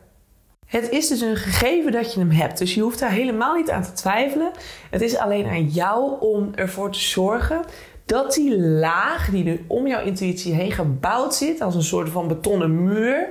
[0.67, 2.59] Het is dus een gegeven dat je hem hebt.
[2.59, 4.51] Dus je hoeft daar helemaal niet aan te twijfelen.
[4.91, 7.61] Het is alleen aan jou om ervoor te zorgen
[8.07, 12.29] dat die laag die nu om jouw intuïtie heen gebouwd zit, als een soort van
[12.29, 13.29] betonnen muur,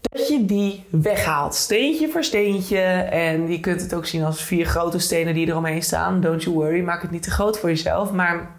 [0.00, 1.54] dat je die weghaalt.
[1.54, 2.80] Steentje voor steentje.
[3.10, 6.20] En je kunt het ook zien als vier grote stenen die eromheen staan.
[6.20, 8.12] Don't you worry, maak het niet te groot voor jezelf.
[8.12, 8.50] Maar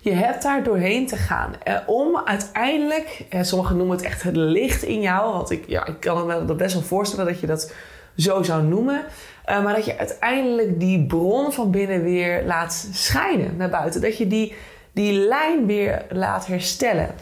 [0.00, 1.54] je hebt daar doorheen te gaan.
[1.62, 5.32] Eh, om uiteindelijk, eh, sommigen noemen het echt het licht in jou.
[5.32, 7.72] Want ik, ja, ik kan me dat best wel voorstellen dat je dat
[8.16, 9.04] zo zou noemen.
[9.44, 14.00] Eh, maar dat je uiteindelijk die bron van binnen weer laat schijnen naar buiten.
[14.00, 14.54] Dat je die,
[14.92, 17.14] die lijn weer laat herstellen.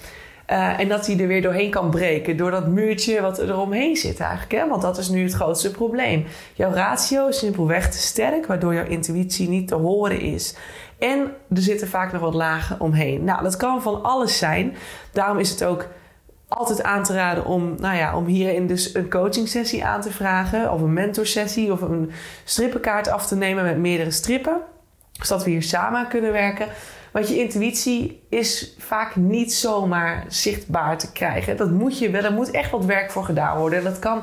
[0.52, 3.96] Uh, en dat hij er weer doorheen kan breken door dat muurtje wat er omheen
[3.96, 4.52] zit eigenlijk.
[4.52, 4.68] Hè?
[4.68, 6.24] Want dat is nu het grootste probleem.
[6.54, 10.56] Jouw ratio is simpelweg te sterk, waardoor jouw intuïtie niet te horen is.
[10.98, 11.18] En
[11.54, 13.24] er zitten vaak nog wat lagen omheen.
[13.24, 14.74] Nou, dat kan van alles zijn.
[15.12, 15.86] Daarom is het ook
[16.48, 20.12] altijd aan te raden om, nou ja, om hierin dus een coaching sessie aan te
[20.12, 20.72] vragen.
[20.72, 22.10] Of een mentorsessie of een
[22.44, 24.56] strippenkaart af te nemen met meerdere strippen.
[25.12, 26.66] Zodat we hier samen kunnen werken.
[27.12, 31.56] Want je intuïtie is vaak niet zomaar zichtbaar te krijgen.
[31.56, 33.84] Dat moet je wel, er moet echt wat werk voor gedaan worden.
[33.84, 34.22] Dat kan,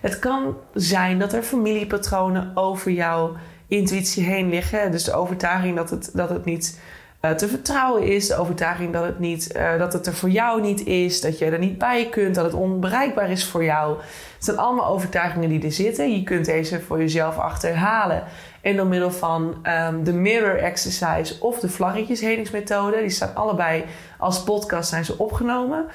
[0.00, 3.36] het kan zijn dat er familiepatronen over jouw
[3.68, 4.90] intuïtie heen liggen.
[4.90, 6.78] Dus de overtuiging dat het, dat het niet
[7.22, 8.26] uh, te vertrouwen is.
[8.26, 11.20] De overtuiging dat het, niet, uh, dat het er voor jou niet is.
[11.20, 12.34] Dat je er niet bij kunt.
[12.34, 13.96] Dat het onbereikbaar is voor jou.
[14.34, 16.12] Het zijn allemaal overtuigingen die er zitten.
[16.12, 18.24] Je kunt deze voor jezelf achterhalen.
[18.60, 23.00] En door middel van um, de mirror exercise of de vlaggetjeshelingsmethode.
[23.00, 23.84] Die staan allebei
[24.18, 25.86] als podcast zijn ze opgenomen.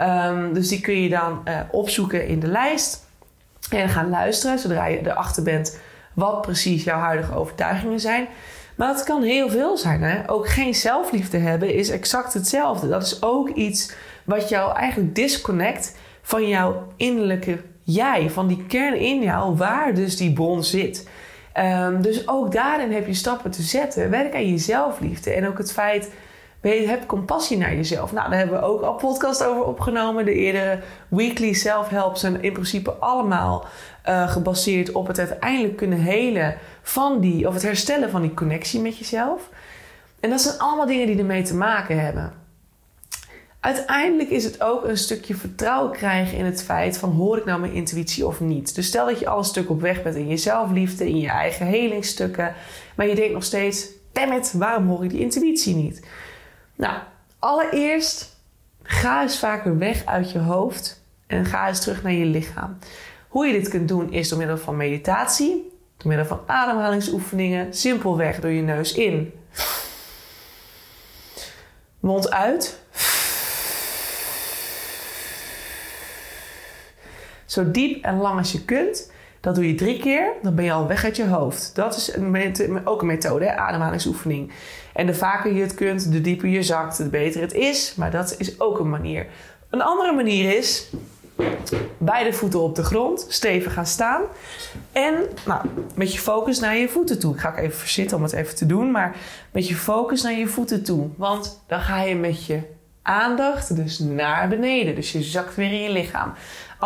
[0.00, 3.06] Um, dus die kun je dan uh, opzoeken in de lijst.
[3.70, 5.78] En gaan luisteren zodra je erachter bent
[6.12, 8.26] wat precies jouw huidige overtuigingen zijn.
[8.74, 10.02] Maar het kan heel veel zijn.
[10.02, 10.30] Hè?
[10.30, 12.88] Ook geen zelfliefde hebben is exact hetzelfde.
[12.88, 18.98] Dat is ook iets wat jou eigenlijk disconnect van jouw innerlijke jij, van die kern
[18.98, 21.08] in jou, waar dus die bron zit.
[21.58, 24.10] Um, dus ook daarin heb je stappen te zetten.
[24.10, 25.32] Werk aan je zelfliefde.
[25.32, 26.10] En ook het feit,
[26.62, 28.12] je hebt compassie naar jezelf.
[28.12, 30.24] Nou, daar hebben we ook al podcast over opgenomen.
[30.24, 33.66] De eerdere weekly self-help zijn in principe allemaal
[34.08, 38.80] uh, gebaseerd op het uiteindelijk kunnen helen van die, of het herstellen van die connectie
[38.80, 39.48] met jezelf.
[40.20, 42.43] En dat zijn allemaal dingen die ermee te maken hebben.
[43.64, 47.60] Uiteindelijk is het ook een stukje vertrouwen krijgen in het feit van hoor ik nou
[47.60, 48.74] mijn intuïtie of niet.
[48.74, 51.28] Dus stel dat je al een stuk op weg bent in je zelfliefde, in je
[51.28, 52.54] eigen helingsstukken,
[52.94, 56.06] maar je denkt nog steeds, dammit, waarom hoor ik die intuïtie niet?
[56.74, 56.98] Nou,
[57.38, 58.36] allereerst
[58.82, 62.78] ga eens vaker weg uit je hoofd en ga eens terug naar je lichaam.
[63.28, 68.40] Hoe je dit kunt doen is door middel van meditatie, door middel van ademhalingsoefeningen, simpelweg
[68.40, 69.32] door je neus in,
[72.00, 72.82] mond uit.
[77.54, 79.12] Zo diep en lang als je kunt.
[79.40, 81.70] Dat doe je drie keer, dan ben je al weg uit je hoofd.
[81.74, 84.52] Dat is een, ook een methode, ademhalingsoefening.
[84.92, 87.94] En de vaker je het kunt, de dieper je zakt, de beter het is.
[87.94, 89.26] Maar dat is ook een manier.
[89.70, 90.90] Een andere manier is
[91.98, 94.22] beide voeten op de grond, stevig gaan staan.
[94.92, 95.14] En
[95.46, 97.34] nou, met je focus naar je voeten toe.
[97.34, 99.16] Ik ga even verzitten om het even te doen, maar
[99.50, 101.08] met je focus naar je voeten toe.
[101.16, 102.60] Want dan ga je met je
[103.04, 104.94] aandacht dus naar beneden.
[104.94, 106.32] Dus je zakt weer in je lichaam.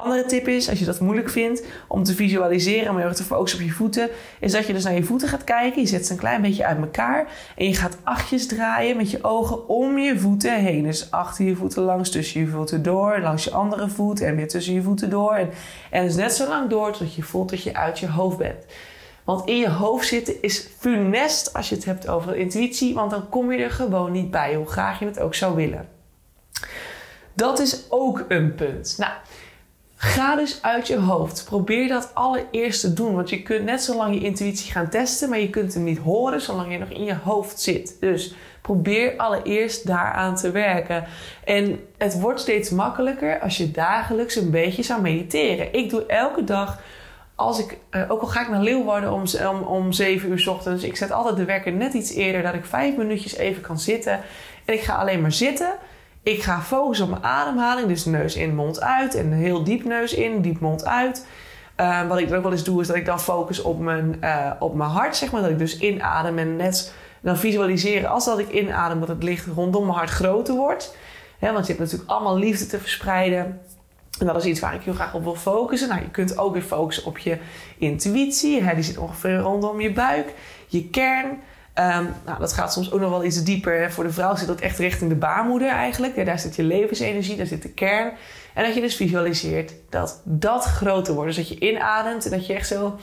[0.03, 3.61] Andere tip is, als je dat moeilijk vindt om te visualiseren, maar heel te focussen
[3.61, 4.09] op je voeten,
[4.41, 5.81] is dat je dus naar je voeten gaat kijken.
[5.81, 9.25] Je zet ze een klein beetje uit elkaar en je gaat achtjes draaien met je
[9.25, 10.83] ogen om je voeten heen.
[10.83, 14.49] Dus achter je voeten langs, tussen je voeten door, langs je andere voet en weer
[14.49, 15.35] tussen je voeten door.
[15.35, 15.51] En,
[15.91, 18.65] en dus net zo lang door tot je voelt dat je uit je hoofd bent.
[19.25, 23.29] Want in je hoofd zitten is funest als je het hebt over intuïtie, want dan
[23.29, 25.89] kom je er gewoon niet bij, hoe graag je het ook zou willen.
[27.35, 28.95] Dat is ook een punt.
[28.99, 29.13] Nou,
[30.01, 31.45] Ga dus uit je hoofd.
[31.45, 33.15] Probeer dat allereerst te doen.
[33.15, 35.99] Want je kunt net zo lang je intuïtie gaan testen, maar je kunt hem niet
[35.99, 37.97] horen zolang je nog in je hoofd zit.
[38.01, 41.05] Dus probeer allereerst daaraan te werken.
[41.45, 45.75] En het wordt steeds makkelijker als je dagelijks een beetje zou mediteren.
[45.75, 46.81] Ik doe elke dag.
[47.35, 50.47] Als ik, eh, ook al ga ik naar Leeuwarden om, om, om 7 uur s
[50.47, 53.79] ochtends, ik zet altijd de wekker net iets eerder, dat ik vijf minuutjes even kan
[53.79, 54.21] zitten.
[54.65, 55.71] En ik ga alleen maar zitten.
[56.23, 57.89] Ik ga focussen op mijn ademhaling.
[57.89, 59.15] Dus neus in, mond uit.
[59.15, 61.27] En heel diep neus in, diep mond uit.
[61.81, 64.51] Uh, wat ik ook wel eens doe, is dat ik dan focus op mijn, uh,
[64.59, 65.17] op mijn hart.
[65.17, 65.41] Zeg maar.
[65.41, 69.47] Dat ik dus inadem en net dan visualiseren als dat ik inadem, dat het licht
[69.47, 70.97] rondom mijn hart groter wordt.
[71.41, 73.61] want je hebt natuurlijk allemaal liefde te verspreiden.
[74.19, 75.89] En dat is iets waar ik heel graag op wil focussen.
[75.89, 77.39] Nou, je kunt ook weer focussen op je
[77.79, 78.75] intuïtie.
[78.75, 80.35] Die zit ongeveer rondom je buik,
[80.67, 81.41] je kern.
[81.81, 83.93] Um, nou, dat gaat soms ook nog wel iets dieper.
[83.93, 86.25] Voor de vrouw zit dat echt richting de baarmoeder eigenlijk.
[86.25, 88.13] Daar zit je levensenergie, daar zit de kern.
[88.55, 91.35] En dat je dus visualiseert dat dat groter wordt.
[91.35, 92.99] Dus dat je inademt en dat je echt zo...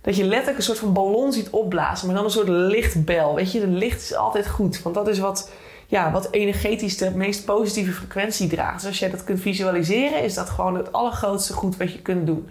[0.00, 2.06] Dat je letterlijk een soort van ballon ziet opblazen.
[2.06, 3.34] Maar dan een soort lichtbel.
[3.34, 4.82] Weet je, de licht is altijd goed.
[4.82, 5.50] Want dat is wat
[5.90, 8.80] ja, wat energetisch de meest positieve frequentie draagt.
[8.80, 12.26] Dus als jij dat kunt visualiseren, is dat gewoon het allergrootste goed wat je kunt
[12.26, 12.50] doen.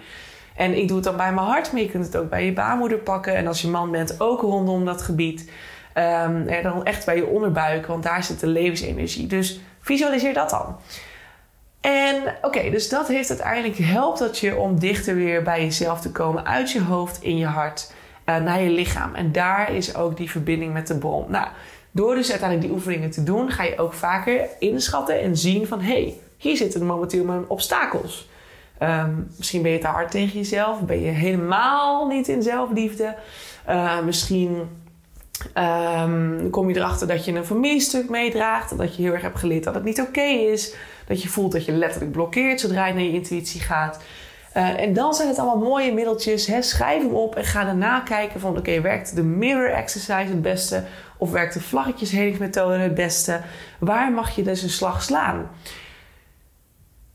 [0.59, 2.53] En ik doe het dan bij mijn hart, maar je kunt het ook bij je
[2.53, 3.35] baarmoeder pakken.
[3.35, 5.51] En als je man bent, ook rondom dat gebied.
[5.93, 9.27] En dan echt bij je onderbuik, want daar zit de levensenergie.
[9.27, 10.75] Dus visualiseer dat dan.
[11.81, 16.11] En oké, dus dat heeft uiteindelijk helpt dat je om dichter weer bij jezelf te
[16.11, 17.93] komen, uit je hoofd, in je hart,
[18.25, 19.15] uh, naar je lichaam.
[19.15, 21.25] En daar is ook die verbinding met de bron.
[21.27, 21.47] Nou,
[21.91, 25.81] door dus uiteindelijk die oefeningen te doen, ga je ook vaker inschatten en zien van
[25.81, 28.29] hé, hey, hier zitten momenteel mijn obstakels.
[28.83, 33.15] Um, misschien ben je te hard tegen jezelf, ben je helemaal niet in zelfliefde.
[33.69, 34.69] Uh, misschien
[36.03, 39.63] um, kom je erachter dat je een familiestuk meedraagt, dat je heel erg hebt geleerd
[39.63, 40.75] dat het niet oké is,
[41.07, 43.99] dat je voelt dat je letterlijk blokkeert zodra je naar je intuïtie gaat.
[44.57, 46.47] Uh, en dan zijn het allemaal mooie middeltjes.
[46.47, 46.61] Hè?
[46.61, 48.57] Schrijf hem op en ga daarna kijken van...
[48.57, 50.83] oké, werkt de mirror exercise het beste?
[51.17, 53.41] Of werkt de vlaggetjeshelingsmethode het beste?
[53.79, 55.49] Waar mag je dus een slag slaan?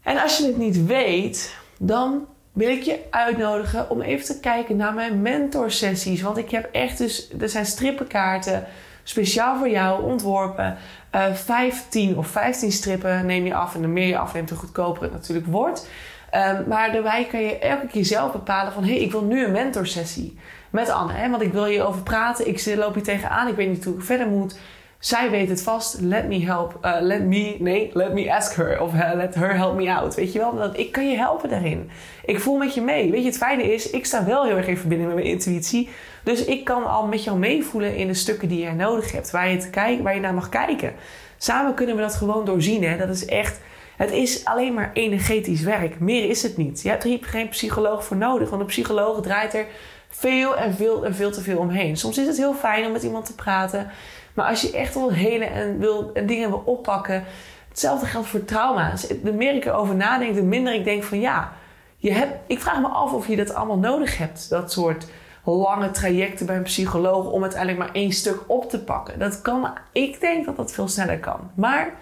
[0.04, 4.76] En als je het niet weet, dan wil ik je uitnodigen om even te kijken
[4.76, 6.22] naar mijn mentorsessies.
[6.22, 8.66] Want ik heb echt dus, er zijn strippenkaarten
[9.02, 10.76] speciaal voor jou ontworpen.
[11.14, 14.54] Uh, eh, 15 of 15 strippen neem je af en de meer je afneemt, de
[14.54, 15.88] goedkoper het natuurlijk wordt.
[16.34, 18.84] Um, maar daarbij kan je elke keer zelf bepalen van...
[18.84, 20.38] hé, hey, ik wil nu een mentorsessie
[20.70, 21.30] met Anne.
[21.30, 22.48] Want ik wil je over praten.
[22.48, 23.48] Ik loop hier tegenaan.
[23.48, 24.58] Ik weet niet hoe ik verder moet.
[25.04, 26.00] Zij weet het vast.
[26.00, 26.78] Let me help.
[26.82, 27.56] Uh, let me...
[27.58, 28.80] Nee, let me ask her.
[28.80, 30.14] Of uh, let her help me out.
[30.14, 30.56] Weet je wel?
[30.56, 31.90] Dat, ik kan je helpen daarin.
[32.24, 33.10] Ik voel met je mee.
[33.10, 33.90] Weet je, het fijne is...
[33.90, 35.88] Ik sta wel heel erg in verbinding met mijn intuïtie.
[36.22, 39.30] Dus ik kan al met jou meevoelen in de stukken die jij nodig hebt.
[39.30, 40.92] Waar je, te kijken, waar je naar mag kijken.
[41.36, 42.84] Samen kunnen we dat gewoon doorzien.
[42.84, 42.96] Hè?
[42.96, 43.60] Dat is echt
[43.96, 46.00] het is alleen maar energetisch werk.
[46.00, 46.82] Meer is het niet.
[46.82, 48.48] Je hebt er geen psycholoog voor nodig.
[48.48, 49.66] Want een psycholoog draait er
[50.08, 51.96] veel en veel en veel te veel omheen.
[51.96, 53.90] Soms is het heel fijn om met iemand te praten.
[54.34, 57.24] Maar als je echt wil helen en, wil, en dingen wil oppakken.
[57.68, 59.06] Hetzelfde geldt voor trauma's.
[59.22, 61.52] De meer ik erover nadenk, de minder ik denk van ja.
[61.96, 64.48] Je hebt, ik vraag me af of je dat allemaal nodig hebt.
[64.48, 65.06] Dat soort
[65.44, 69.18] lange trajecten bij een psycholoog om uiteindelijk maar één stuk op te pakken.
[69.18, 71.50] Dat kan, ik denk dat dat veel sneller kan.
[71.54, 71.94] Maar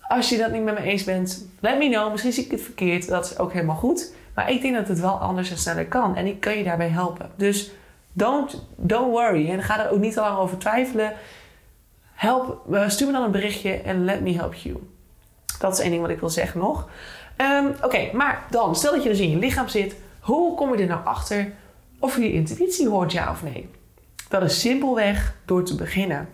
[0.00, 2.10] als je dat niet met me eens bent, let me know.
[2.10, 3.08] Misschien zie ik het verkeerd.
[3.08, 4.12] Dat is ook helemaal goed.
[4.34, 6.16] Maar ik denk dat het wel anders en sneller kan.
[6.16, 7.30] En ik kan je daarbij helpen.
[7.36, 7.70] Dus
[8.20, 9.50] don't, don't worry.
[9.50, 11.12] En ga er ook niet te lang over twijfelen.
[12.12, 14.76] Help, uh, stuur me dan een berichtje en let me help you.
[15.58, 16.88] Dat is één ding wat ik wil zeggen nog.
[17.36, 19.96] Um, Oké, maar dan, stel dat je dus in je lichaam zit.
[20.20, 21.52] Hoe kom je er nou achter
[21.98, 23.70] of je intuïtie hoort, ja of nee?
[24.28, 26.28] Dat is simpelweg door te beginnen.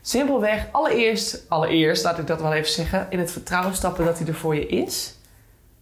[0.00, 4.26] Simpelweg, allereerst, allereerst, laat ik dat wel even zeggen, in het vertrouwen stappen dat hij
[4.26, 5.16] er voor je is.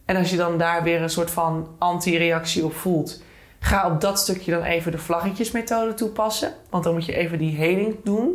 [0.05, 3.23] En als je dan daar weer een soort van anti-reactie op voelt,
[3.67, 6.53] ga op dat stukje dan even de vlaggetjesmethode toepassen.
[6.71, 8.27] Want dan moet je even die heling doen.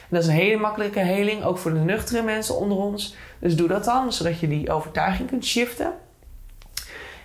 [0.00, 3.16] En dat is een hele makkelijke heling, ook voor de nuchtere mensen onder ons.
[3.38, 5.92] Dus doe dat dan, zodat je die overtuiging kunt shiften.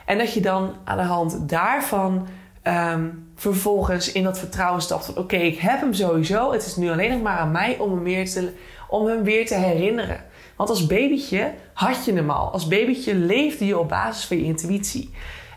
[0.06, 2.28] En dat je dan aan de hand daarvan
[2.64, 6.52] um, vervolgens in dat vertrouwen stapt van oké, ik heb hem sowieso.
[6.52, 8.54] Het is nu alleen nog maar aan mij om hem, weer te,
[8.90, 10.24] om hem weer te herinneren.
[10.56, 12.52] Want als babytje had je hem al.
[12.52, 15.14] Als babytje leefde je op basis van je intuïtie.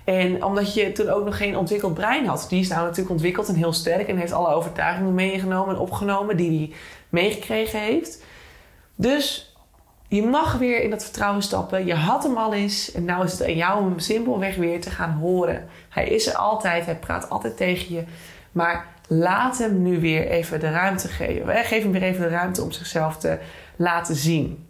[0.09, 2.47] En omdat je toen ook nog geen ontwikkeld brein had.
[2.49, 4.09] Die is nou natuurlijk ontwikkeld en heel sterk.
[4.09, 6.77] En heeft alle overtuigingen meegenomen en opgenomen die hij
[7.09, 8.25] meegekregen heeft.
[8.95, 9.55] Dus
[10.09, 11.87] je mag weer in dat vertrouwen stappen.
[11.87, 12.93] Je had hem al eens.
[12.93, 15.69] En nu is het aan jou om hem simpelweg weer te gaan horen.
[15.89, 16.85] Hij is er altijd.
[16.85, 18.05] Hij praat altijd tegen je.
[18.53, 21.65] Maar laat hem nu weer even de ruimte geven.
[21.65, 23.39] Geef hem weer even de ruimte om zichzelf te
[23.77, 24.68] laten zien.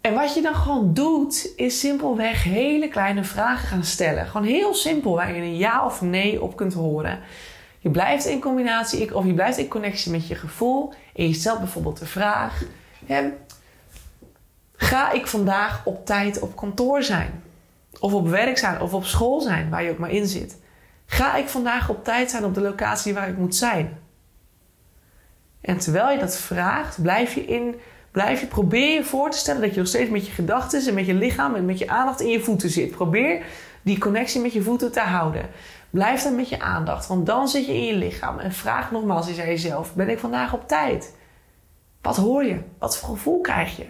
[0.00, 4.26] En wat je dan gewoon doet, is simpelweg hele kleine vragen gaan stellen.
[4.26, 7.18] Gewoon heel simpel, waar je een ja of nee op kunt horen.
[7.78, 10.92] Je blijft in combinatie, of je blijft in connectie met je gevoel.
[11.14, 12.62] En je stelt bijvoorbeeld de vraag:
[14.76, 17.42] Ga ik vandaag op tijd op kantoor zijn?
[18.00, 20.58] Of op werk zijn, of op school zijn, waar je ook maar in zit?
[21.06, 23.98] Ga ik vandaag op tijd zijn op de locatie waar ik moet zijn?
[25.60, 27.74] En terwijl je dat vraagt, blijf je in,
[28.10, 30.94] blijf je, probeer je voor te stellen dat je nog steeds met je gedachten en
[30.94, 32.90] met je lichaam en met je aandacht in je voeten zit.
[32.90, 33.44] Probeer
[33.82, 35.48] die connectie met je voeten te houden.
[35.90, 38.38] Blijf dan met je aandacht, want dan zit je in je lichaam.
[38.38, 41.14] En vraag nogmaals eens aan jezelf: ben ik vandaag op tijd?
[42.02, 42.60] Wat hoor je?
[42.78, 43.86] Wat voor gevoel krijg je?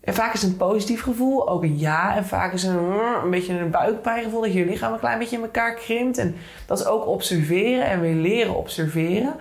[0.00, 2.16] En vaak is een positief gevoel, ook een ja.
[2.16, 2.76] En vaak is een,
[3.22, 6.18] een beetje een buikpijngevoel, dat je lichaam een klein beetje in elkaar krimpt.
[6.18, 6.36] En
[6.66, 9.34] dat is ook observeren en weer leren observeren.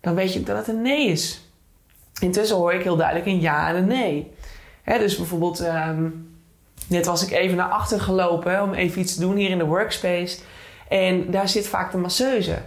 [0.00, 1.43] Dan weet je dat het een nee is.
[2.20, 4.32] Intussen hoor ik heel duidelijk een ja en een nee.
[4.84, 6.36] dus bijvoorbeeld, um,
[6.88, 9.64] net was ik even naar achter gelopen om even iets te doen hier in de
[9.64, 10.38] workspace.
[10.88, 12.58] En daar zit vaak de masseuse.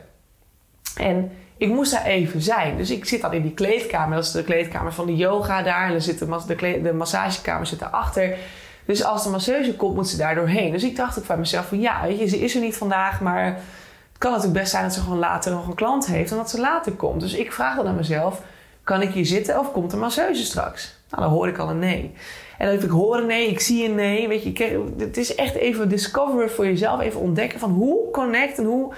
[0.96, 2.78] En ik moest daar even zijn.
[2.78, 4.16] Dus ik zit dan in die kleedkamer.
[4.16, 5.86] Dat is de kleedkamer van de yoga daar.
[5.86, 8.38] En dan zit de, de, de massagekamer zit daarachter.
[8.86, 10.72] Dus als de masseuse komt, moet ze daar doorheen.
[10.72, 11.80] Dus ik dacht ook bij mezelf van...
[11.80, 13.46] Ja, weet je, ze is er niet vandaag, maar...
[13.46, 16.32] Het kan natuurlijk best zijn dat ze gewoon later nog een klant heeft...
[16.32, 17.22] en dat ze later komt.
[17.22, 18.42] Dus ik vraag dan aan mezelf...
[18.88, 20.96] Kan ik hier zitten of komt de masseuse straks?
[21.10, 22.14] Nou, dan hoor ik al een nee.
[22.58, 24.28] En dan ik hoor een nee, ik zie een nee.
[24.28, 27.02] Weet je, het is echt even discoveren voor jezelf.
[27.02, 28.94] Even ontdekken van hoe connect en hoe,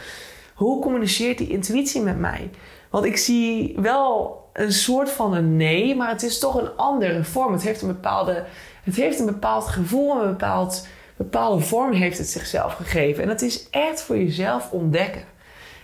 [0.54, 2.50] hoe communiceert die intuïtie met mij.
[2.90, 7.24] Want ik zie wel een soort van een nee, maar het is toch een andere
[7.24, 7.54] vorm.
[7.54, 8.46] Het heeft een bepaalde,
[8.84, 13.24] het heeft een bepaald gevoel, een bepaald, bepaalde vorm heeft het zichzelf gegeven.
[13.24, 15.24] En dat is echt voor jezelf ontdekken.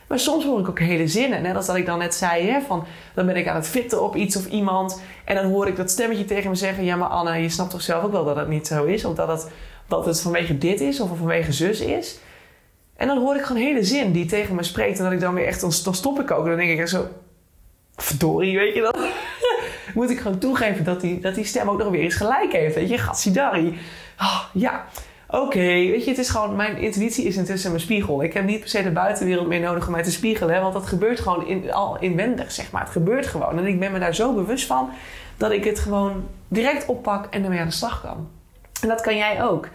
[0.07, 1.41] Maar soms hoor ik ook hele zinnen.
[1.41, 4.03] Net als dat ik dan net zei, hè, van, dan ben ik aan het fitten
[4.03, 5.01] op iets of iemand.
[5.25, 6.83] En dan hoor ik dat stemmetje tegen me zeggen...
[6.83, 9.05] Ja, maar Anna, je snapt toch zelf ook wel dat het niet zo is?
[9.05, 9.51] Of dat het,
[9.87, 12.19] dat het vanwege dit is of vanwege zus is?
[12.95, 14.97] En dan hoor ik gewoon hele zin die tegen me spreekt.
[14.97, 15.61] En dat ik dan weer echt...
[15.61, 16.43] Dan, stop ik ook.
[16.43, 17.07] En dan denk ik zo...
[17.95, 18.97] Verdorie, weet je dat?
[19.95, 22.75] Moet ik gewoon toegeven dat die, dat die stem ook nog weer eens gelijk heeft.
[22.75, 23.79] Weet je, gatsidari.
[24.19, 24.85] Oh, ja,
[25.27, 25.59] oké.
[25.59, 26.55] Weet je, het is gewoon...
[26.55, 28.23] Mijn intuïtie is intussen mijn spiegel.
[28.23, 30.61] Ik heb niet per se de buitenwereld meer nodig om mij te spiegelen.
[30.61, 32.81] Want dat gebeurt gewoon in, al inwendig, zeg maar.
[32.81, 33.57] Het gebeurt gewoon.
[33.57, 34.89] En ik ben me daar zo bewust van...
[35.37, 38.29] dat ik het gewoon direct oppak en ermee aan de slag kan.
[38.81, 39.67] En dat kan jij ook.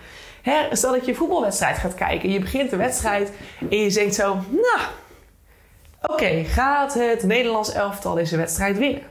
[0.42, 2.30] Hè, stel dat je een voetbalwedstrijd gaat kijken.
[2.30, 3.32] Je begint de wedstrijd
[3.70, 4.34] en je denkt zo...
[4.34, 4.80] Nou,
[6.02, 9.02] oké, gaat het Nederlands elftal deze wedstrijd winnen?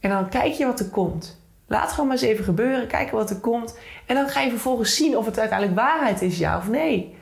[0.00, 1.37] En dan kijk je wat er komt.
[1.68, 3.78] Laat gewoon maar eens even gebeuren, kijken wat er komt.
[4.06, 7.16] En dan ga je vervolgens zien of het uiteindelijk waarheid is, ja of nee.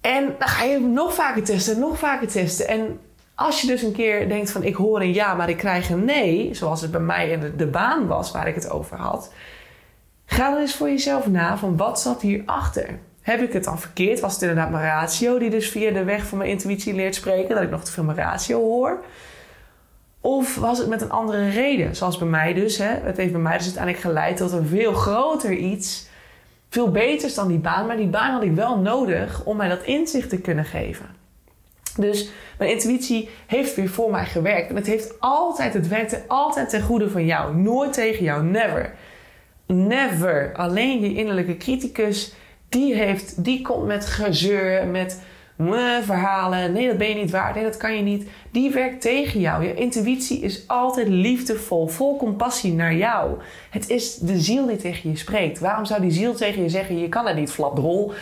[0.00, 2.68] En dan ga je nog vaker testen, nog vaker testen.
[2.68, 3.00] En
[3.34, 6.04] als je dus een keer denkt van ik hoor een ja, maar ik krijg een
[6.04, 9.32] nee, zoals het bij mij in de, de baan was waar ik het over had,
[10.26, 12.98] ga dan eens voor jezelf na van wat zat hierachter?
[13.20, 14.20] Heb ik het dan verkeerd?
[14.20, 17.54] Was het inderdaad mijn ratio die dus via de weg van mijn intuïtie leert spreken,
[17.54, 19.04] dat ik nog te veel mijn ratio hoor?
[20.26, 21.96] Of was het met een andere reden?
[21.96, 22.78] Zoals bij mij dus.
[22.78, 22.94] Hè?
[23.02, 26.06] Het heeft bij mij dus uiteindelijk geleid tot een veel groter iets.
[26.68, 27.86] Veel beters dan die baan.
[27.86, 31.06] Maar die baan had ik wel nodig om mij dat inzicht te kunnen geven.
[31.96, 34.68] Dus mijn intuïtie heeft weer voor mij gewerkt.
[34.68, 37.56] En het heeft altijd, het werkte altijd ten goede van jou.
[37.56, 38.44] Nooit tegen jou.
[38.44, 38.94] Never.
[39.66, 40.52] Never.
[40.54, 42.34] Alleen je innerlijke criticus,
[42.68, 45.20] die, heeft, die komt met gezeur, met
[46.02, 46.72] verhalen.
[46.72, 47.54] Nee, dat ben je niet waard.
[47.54, 48.28] Nee, dat kan je niet.
[48.50, 49.64] Die werkt tegen jou.
[49.64, 53.38] Je intuïtie is altijd liefdevol, vol compassie naar jou.
[53.70, 55.58] Het is de ziel die tegen je spreekt.
[55.58, 58.12] Waarom zou die ziel tegen je zeggen: Je kan het niet, flapdrol?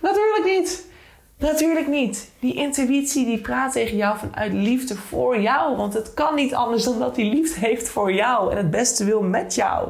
[0.00, 0.92] Natuurlijk niet.
[1.38, 2.30] Natuurlijk niet.
[2.40, 5.76] Die intuïtie die praat tegen jou vanuit liefde voor jou.
[5.76, 9.04] Want het kan niet anders dan dat die liefde heeft voor jou en het beste
[9.04, 9.88] wil met jou.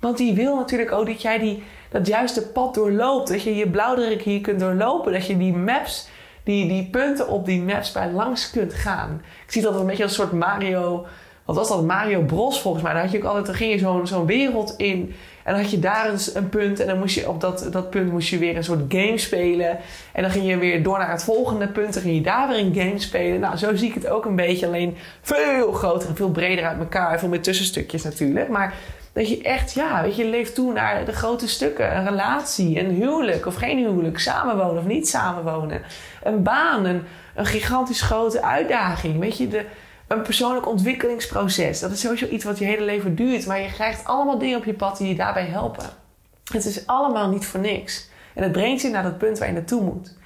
[0.00, 3.28] Want die wil natuurlijk ook dat jij die, dat juiste pad doorloopt.
[3.28, 5.12] Dat je je blauwdruk hier kunt doorlopen.
[5.12, 6.08] Dat je die maps,
[6.42, 9.22] die, die punten op die maps bij langs kunt gaan.
[9.46, 11.06] Ik zie dat een beetje als een soort Mario.
[11.44, 11.84] Wat was dat?
[11.84, 12.92] Mario Bros volgens mij.
[12.92, 15.14] Dan, had je ook altijd, dan ging je zo'n wereld in.
[15.42, 16.80] En dan had je daar eens een punt.
[16.80, 19.78] En dan moest je op dat, dat punt moest je weer een soort game spelen.
[20.12, 21.94] En dan ging je weer door naar het volgende punt.
[21.94, 23.40] Dan ging je daar weer een game spelen.
[23.40, 24.66] Nou, zo zie ik het ook een beetje.
[24.66, 27.18] Alleen veel groter en veel breder uit elkaar.
[27.18, 28.48] Veel meer tussenstukjes natuurlijk.
[28.48, 28.74] Maar
[29.12, 31.96] dat je echt, ja, weet je, leeft toe naar de grote stukken.
[31.96, 34.18] Een relatie, een huwelijk of geen huwelijk.
[34.18, 35.82] Samenwonen of niet samenwonen.
[36.22, 37.02] Een baan, een,
[37.34, 39.18] een gigantisch grote uitdaging.
[39.18, 39.64] Weet je, de,
[40.08, 41.80] een persoonlijk ontwikkelingsproces.
[41.80, 43.46] Dat is sowieso iets wat je hele leven duurt.
[43.46, 45.84] Maar je krijgt allemaal dingen op je pad die je daarbij helpen.
[46.52, 48.08] Het is allemaal niet voor niks.
[48.34, 50.16] En het brengt je naar dat punt waar je naartoe moet.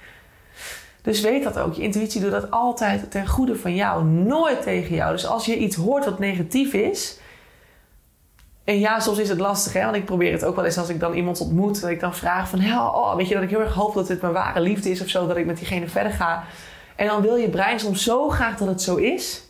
[1.01, 1.73] Dus weet dat ook.
[1.73, 4.03] Je intuïtie doet dat altijd ten goede van jou.
[4.03, 5.11] Nooit tegen jou.
[5.11, 7.21] Dus als je iets hoort wat negatief is...
[8.63, 9.83] En ja, soms is het lastig, hè?
[9.83, 11.81] want ik probeer het ook wel eens als ik dan iemand ontmoet.
[11.81, 14.21] Dat ik dan vraag van, oh, weet je, dat ik heel erg hoop dat het
[14.21, 15.27] mijn ware liefde is of zo.
[15.27, 16.43] Dat ik met diegene verder ga.
[16.95, 19.43] En dan wil je brein soms zo graag dat het zo is.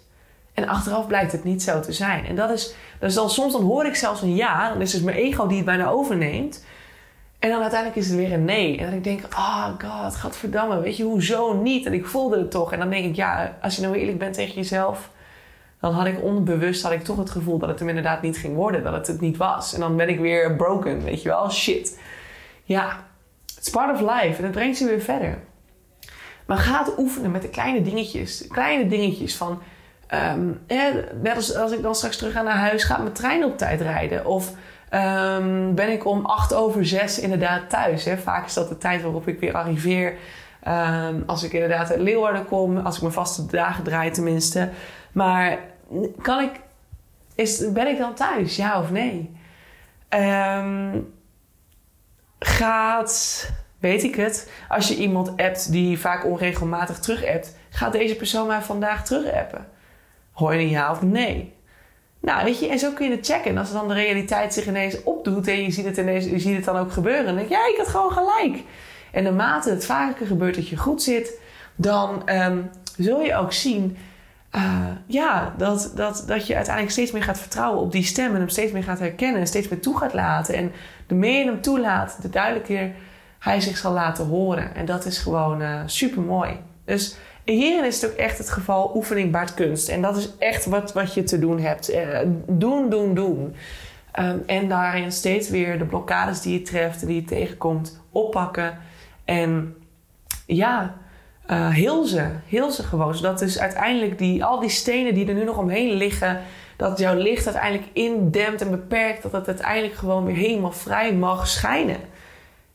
[0.54, 2.26] En achteraf blijkt het niet zo te zijn.
[2.26, 4.70] En dat is, dus dan soms dan hoor ik zelfs een ja.
[4.70, 6.66] Dan is dus mijn ego die het bijna overneemt.
[7.40, 8.78] En dan uiteindelijk is het weer een nee.
[8.78, 11.86] En dan denk ik, oh god, gadverdamme, weet je, hoezo niet?
[11.86, 12.74] En ik voelde het toch.
[12.74, 15.12] En dan denk ik, ja, als je nou eerlijk bent tegen jezelf...
[15.84, 18.56] dan had ik onbewust had ik toch het gevoel dat het hem inderdaad niet ging
[18.56, 18.84] worden.
[18.84, 19.74] Dat het het niet was.
[19.74, 22.00] En dan ben ik weer broken, weet je wel, shit.
[22.64, 23.06] Ja,
[23.58, 24.38] it's part of life.
[24.38, 25.38] En het brengt je weer verder.
[26.46, 28.48] Maar ga oefenen met de kleine dingetjes.
[28.48, 29.62] Kleine dingetjes van...
[30.36, 30.62] Um,
[31.22, 33.82] net als als ik dan straks terug ga naar huis, gaat mijn trein op tijd
[33.82, 34.26] rijden.
[34.26, 34.52] Of
[34.94, 38.06] um, ben ik om acht over zes inderdaad thuis.
[38.06, 38.18] Hè?
[38.18, 40.14] Vaak is dat de tijd waarop ik weer arriveer.
[40.68, 44.70] Um, als ik inderdaad uit Leeuwarden kom, als ik mijn vaste dagen draai tenminste.
[45.12, 45.72] Maar
[46.22, 46.52] kan ik,
[47.36, 49.32] is, ben ik dan thuis, ja of nee?
[52.40, 53.52] gaat
[53.84, 54.52] weet ik het.
[54.70, 59.34] Als je iemand appt die vaak onregelmatig terug appt, gaat deze persoon mij vandaag terug
[59.34, 59.68] appen?
[60.32, 61.54] Hoor je een ja of nee?
[62.20, 63.52] Nou, weet je, en zo kun je het checken.
[63.52, 66.56] En als dan de realiteit zich ineens opdoet en je ziet het, ineens, je ziet
[66.56, 68.64] het dan ook gebeuren, dan denk je, ja, ik had gewoon gelijk.
[69.12, 71.40] En naarmate het vaker gebeurt dat je goed zit,
[71.76, 73.98] dan um, zul je ook zien
[74.56, 78.40] uh, ja, dat, dat, dat je uiteindelijk steeds meer gaat vertrouwen op die stem en
[78.40, 80.56] hem steeds meer gaat herkennen en steeds meer toe gaat laten.
[80.56, 80.72] En
[81.08, 82.92] de meer je hem toelaat, de duidelijker
[83.40, 84.76] hij zich zal laten horen.
[84.76, 86.60] En dat is gewoon uh, super mooi.
[86.86, 89.90] Dus hierin is het ook echt het geval oefening baart kunst.
[89.90, 91.94] En dat is echt wat, wat je te doen hebt.
[91.94, 93.56] Uh, doen, doen, doen.
[94.20, 98.78] Um, en daarin steeds weer de blokkades die je treft, die je tegenkomt, oppakken.
[99.26, 99.76] En
[100.46, 100.96] ja,
[101.52, 102.26] uh, heel ze.
[102.48, 103.16] Heel ze gewoon.
[103.16, 106.42] Zodat dus uiteindelijk die, al die stenen die er nu nog omheen liggen...
[106.78, 109.22] dat jouw licht uiteindelijk indempt en beperkt...
[109.22, 111.98] dat het uiteindelijk gewoon weer helemaal vrij mag schijnen.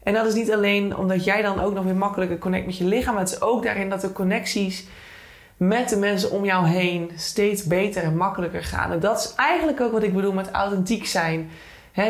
[0.03, 2.85] En dat is niet alleen omdat jij dan ook nog weer makkelijker connect met je
[2.85, 3.14] lichaam...
[3.14, 4.87] maar het is ook daarin dat de connecties
[5.57, 7.11] met de mensen om jou heen...
[7.16, 8.93] steeds beter en makkelijker gaan.
[8.93, 11.51] En dat is eigenlijk ook wat ik bedoel met authentiek zijn.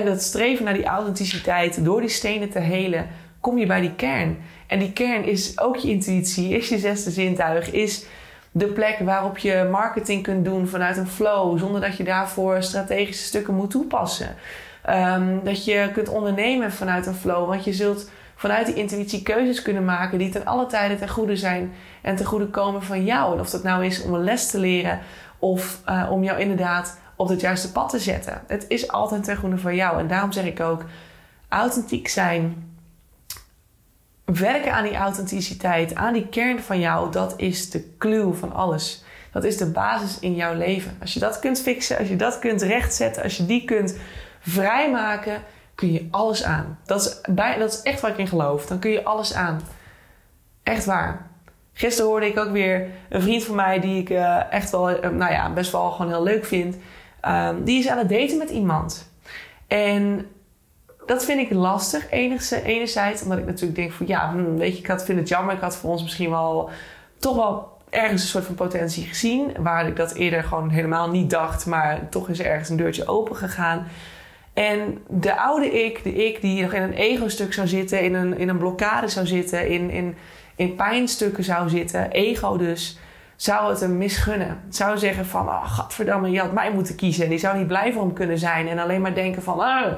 [0.05, 3.09] Dat streven naar die authenticiteit, door die stenen te helen...
[3.41, 4.39] kom je bij die kern...
[4.68, 8.07] En die kern is ook je intuïtie, is je zesde zintuig, is
[8.51, 13.24] de plek waarop je marketing kunt doen vanuit een flow, zonder dat je daarvoor strategische
[13.24, 14.34] stukken moet toepassen.
[14.91, 19.62] Um, dat je kunt ondernemen vanuit een flow, want je zult vanuit die intuïtie keuzes
[19.62, 21.72] kunnen maken die ten alle tijde ten goede zijn
[22.03, 23.34] en ten goede komen van jou.
[23.34, 24.99] En of dat nou is om een les te leren
[25.39, 28.43] of uh, om jou inderdaad op het juiste pad te zetten.
[28.47, 29.99] Het is altijd ten goede van jou.
[29.99, 30.84] En daarom zeg ik ook:
[31.49, 32.68] authentiek zijn
[34.35, 39.05] werken aan die authenticiteit, aan die kern van jou, dat is de clue van alles.
[39.33, 40.97] Dat is de basis in jouw leven.
[41.01, 43.97] Als je dat kunt fixen, als je dat kunt rechtzetten, als je die kunt
[44.41, 45.43] vrijmaken,
[45.74, 46.79] kun je alles aan.
[46.85, 48.66] Dat is, bij, dat is echt waar ik in geloof.
[48.66, 49.61] Dan kun je alles aan.
[50.62, 51.31] Echt waar.
[51.72, 55.11] Gisteren hoorde ik ook weer een vriend van mij die ik uh, echt wel, uh,
[55.11, 56.76] nou ja, best wel gewoon heel leuk vind.
[57.29, 59.11] Um, die is aan het daten met iemand.
[59.66, 60.26] En
[61.09, 63.23] dat vind ik lastig, enerzijds.
[63.23, 65.55] Omdat ik natuurlijk denk van ja, hm, weet je, ik had, vind het jammer.
[65.55, 66.71] Ik had voor ons misschien wel
[67.19, 69.53] toch wel ergens een soort van potentie gezien.
[69.59, 71.67] Waar ik dat eerder gewoon helemaal niet dacht.
[71.67, 73.87] Maar toch is er ergens een deurtje open gegaan.
[74.53, 78.39] En de oude ik, de ik die nog in een ego-stuk zou zitten, in een,
[78.39, 80.17] in een blokkade zou zitten, in, in,
[80.57, 82.99] in pijnstukken zou zitten, ego dus,
[83.37, 84.61] zou het hem misgunnen.
[84.69, 87.25] Zou zeggen van, oh, godverdamme, je had mij moeten kiezen.
[87.25, 89.93] En die zou niet blij voor hem kunnen zijn en alleen maar denken van, ah,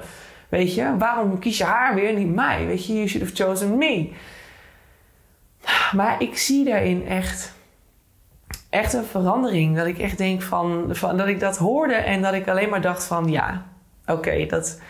[0.51, 2.67] Weet je, waarom kies je haar weer, niet mij?
[2.67, 4.13] Weet je, you should have chosen me.
[5.93, 7.55] Maar ik zie daarin echt,
[8.71, 9.77] echt een verandering.
[9.77, 12.81] Dat ik echt denk van, van dat ik dat hoorde en dat ik alleen maar
[12.81, 13.67] dacht van ja,
[14.07, 14.81] oké, dat.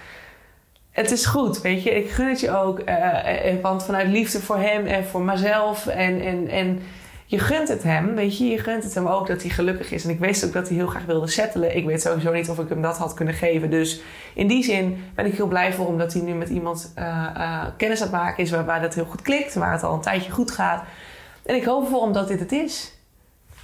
[0.90, 1.90] Het is goed, weet je.
[1.90, 2.80] Ik gun het je ook.
[2.88, 5.86] Uh, want vanuit liefde voor hem en voor mezelf.
[5.86, 6.82] En, en, en
[7.30, 8.44] je gunt het hem, weet je.
[8.44, 10.04] Je gunt het hem ook dat hij gelukkig is.
[10.04, 11.76] En ik wist ook dat hij heel graag wilde settelen.
[11.76, 13.70] Ik weet sowieso niet of ik hem dat had kunnen geven.
[13.70, 14.00] Dus
[14.34, 17.04] in die zin ben ik heel blij voor hem dat hij nu met iemand uh,
[17.36, 18.50] uh, kennis aan het maken is...
[18.50, 20.84] waarbij dat heel goed klikt, waar het al een tijdje goed gaat.
[21.46, 22.98] En ik hoop voor hem dat dit het is.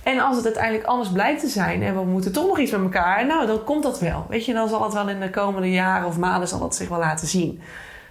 [0.02, 2.82] En als het uiteindelijk anders blijkt te zijn en we moeten toch nog iets met
[2.82, 3.26] elkaar...
[3.26, 4.26] nou, dan komt dat wel.
[4.28, 6.88] Weet je, dan zal het wel in de komende jaren of maanden zal dat zich
[6.88, 7.60] wel laten zien.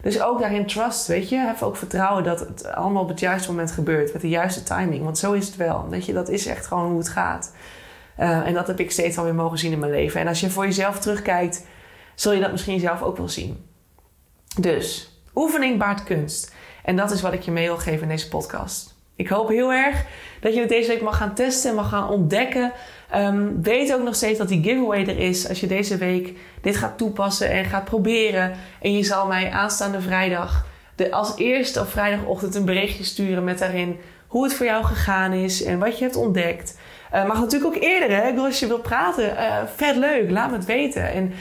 [0.06, 1.36] Dus ook daarin trust, weet je.
[1.36, 4.14] Heb ook vertrouwen dat het allemaal op het juiste moment gebeurt.
[4.14, 5.03] Met de juiste timing.
[5.03, 5.89] Want zo is het wel.
[5.89, 7.53] Weet je, dat is echt gewoon hoe het gaat.
[8.20, 10.22] Uh, en dat heb ik steeds alweer mogen zien in mijn leven.
[10.22, 11.66] En als je voor jezelf terugkijkt,
[12.16, 13.66] zul je dat misschien zelf ook wel zien.
[14.60, 16.53] Dus, oefening baart kunst.
[16.84, 18.95] En dat is wat ik je mee wil geven in deze podcast.
[19.16, 20.06] Ik hoop heel erg
[20.41, 22.72] dat je het deze week mag gaan testen en mag gaan ontdekken.
[23.16, 25.49] Um, weet ook nog steeds dat die giveaway er is.
[25.49, 28.51] Als je deze week dit gaat toepassen en gaat proberen.
[28.82, 33.59] En je zal mij aanstaande vrijdag de, als eerste op vrijdagochtend een berichtje sturen met
[33.59, 33.97] daarin
[34.28, 36.78] hoe het voor jou gegaan is en wat je hebt ontdekt.
[37.13, 38.32] Uh, mag natuurlijk ook eerder, hè?
[38.32, 41.11] Als je wilt praten, uh, vet leuk, laat me het weten.
[41.11, 41.34] En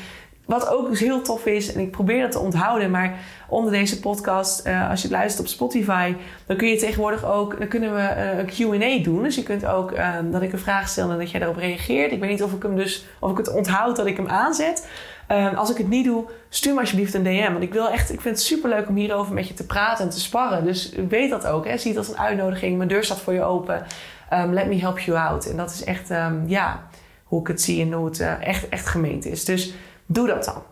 [0.45, 3.19] wat ook dus heel tof is, en ik probeer dat te onthouden, maar
[3.49, 6.15] onder deze podcast, uh, als je het luistert op Spotify,
[6.47, 9.23] dan kun je tegenwoordig ook, dan kunnen we uh, een QA doen.
[9.23, 12.13] Dus je kunt ook uh, dat ik een vraag stel en dat jij daarop reageert.
[12.13, 14.89] Ik weet niet of ik hem dus, of ik het onthoud dat ik hem aanzet.
[15.27, 17.53] Ehm, als ik het niet doe, stuur me alsjeblieft een DM.
[17.53, 20.05] Want ik wil echt, ik vind het super leuk om hierover met je te praten
[20.05, 20.65] en te sparren.
[20.65, 21.67] Dus weet dat ook.
[21.67, 21.77] Hè?
[21.77, 22.77] Zie het als een uitnodiging.
[22.77, 23.87] Mijn deur staat voor je open.
[24.33, 25.47] Um, let me help you out.
[25.47, 26.09] En dat is echt,
[26.47, 26.89] ja,
[27.25, 29.45] hoe ik het zie en hoe het echt, echt gemeend is.
[29.45, 29.75] Dus
[30.07, 30.63] doe dat dan.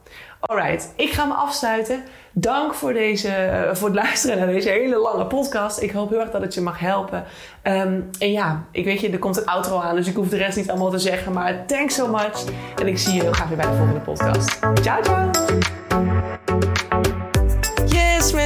[0.40, 2.02] Alright, ik ga me afsluiten.
[2.32, 5.80] Dank voor, deze, uh, voor het luisteren naar deze hele lange podcast.
[5.80, 7.24] Ik hoop heel erg dat het je mag helpen.
[7.62, 10.36] Um, en ja, ik weet je, er komt een outro aan, dus ik hoef de
[10.36, 11.32] rest niet allemaal te zeggen.
[11.32, 12.44] Maar thanks so much.
[12.80, 14.58] En ik zie je heel graag weer bij de volgende podcast.
[14.82, 15.30] Ciao, ciao.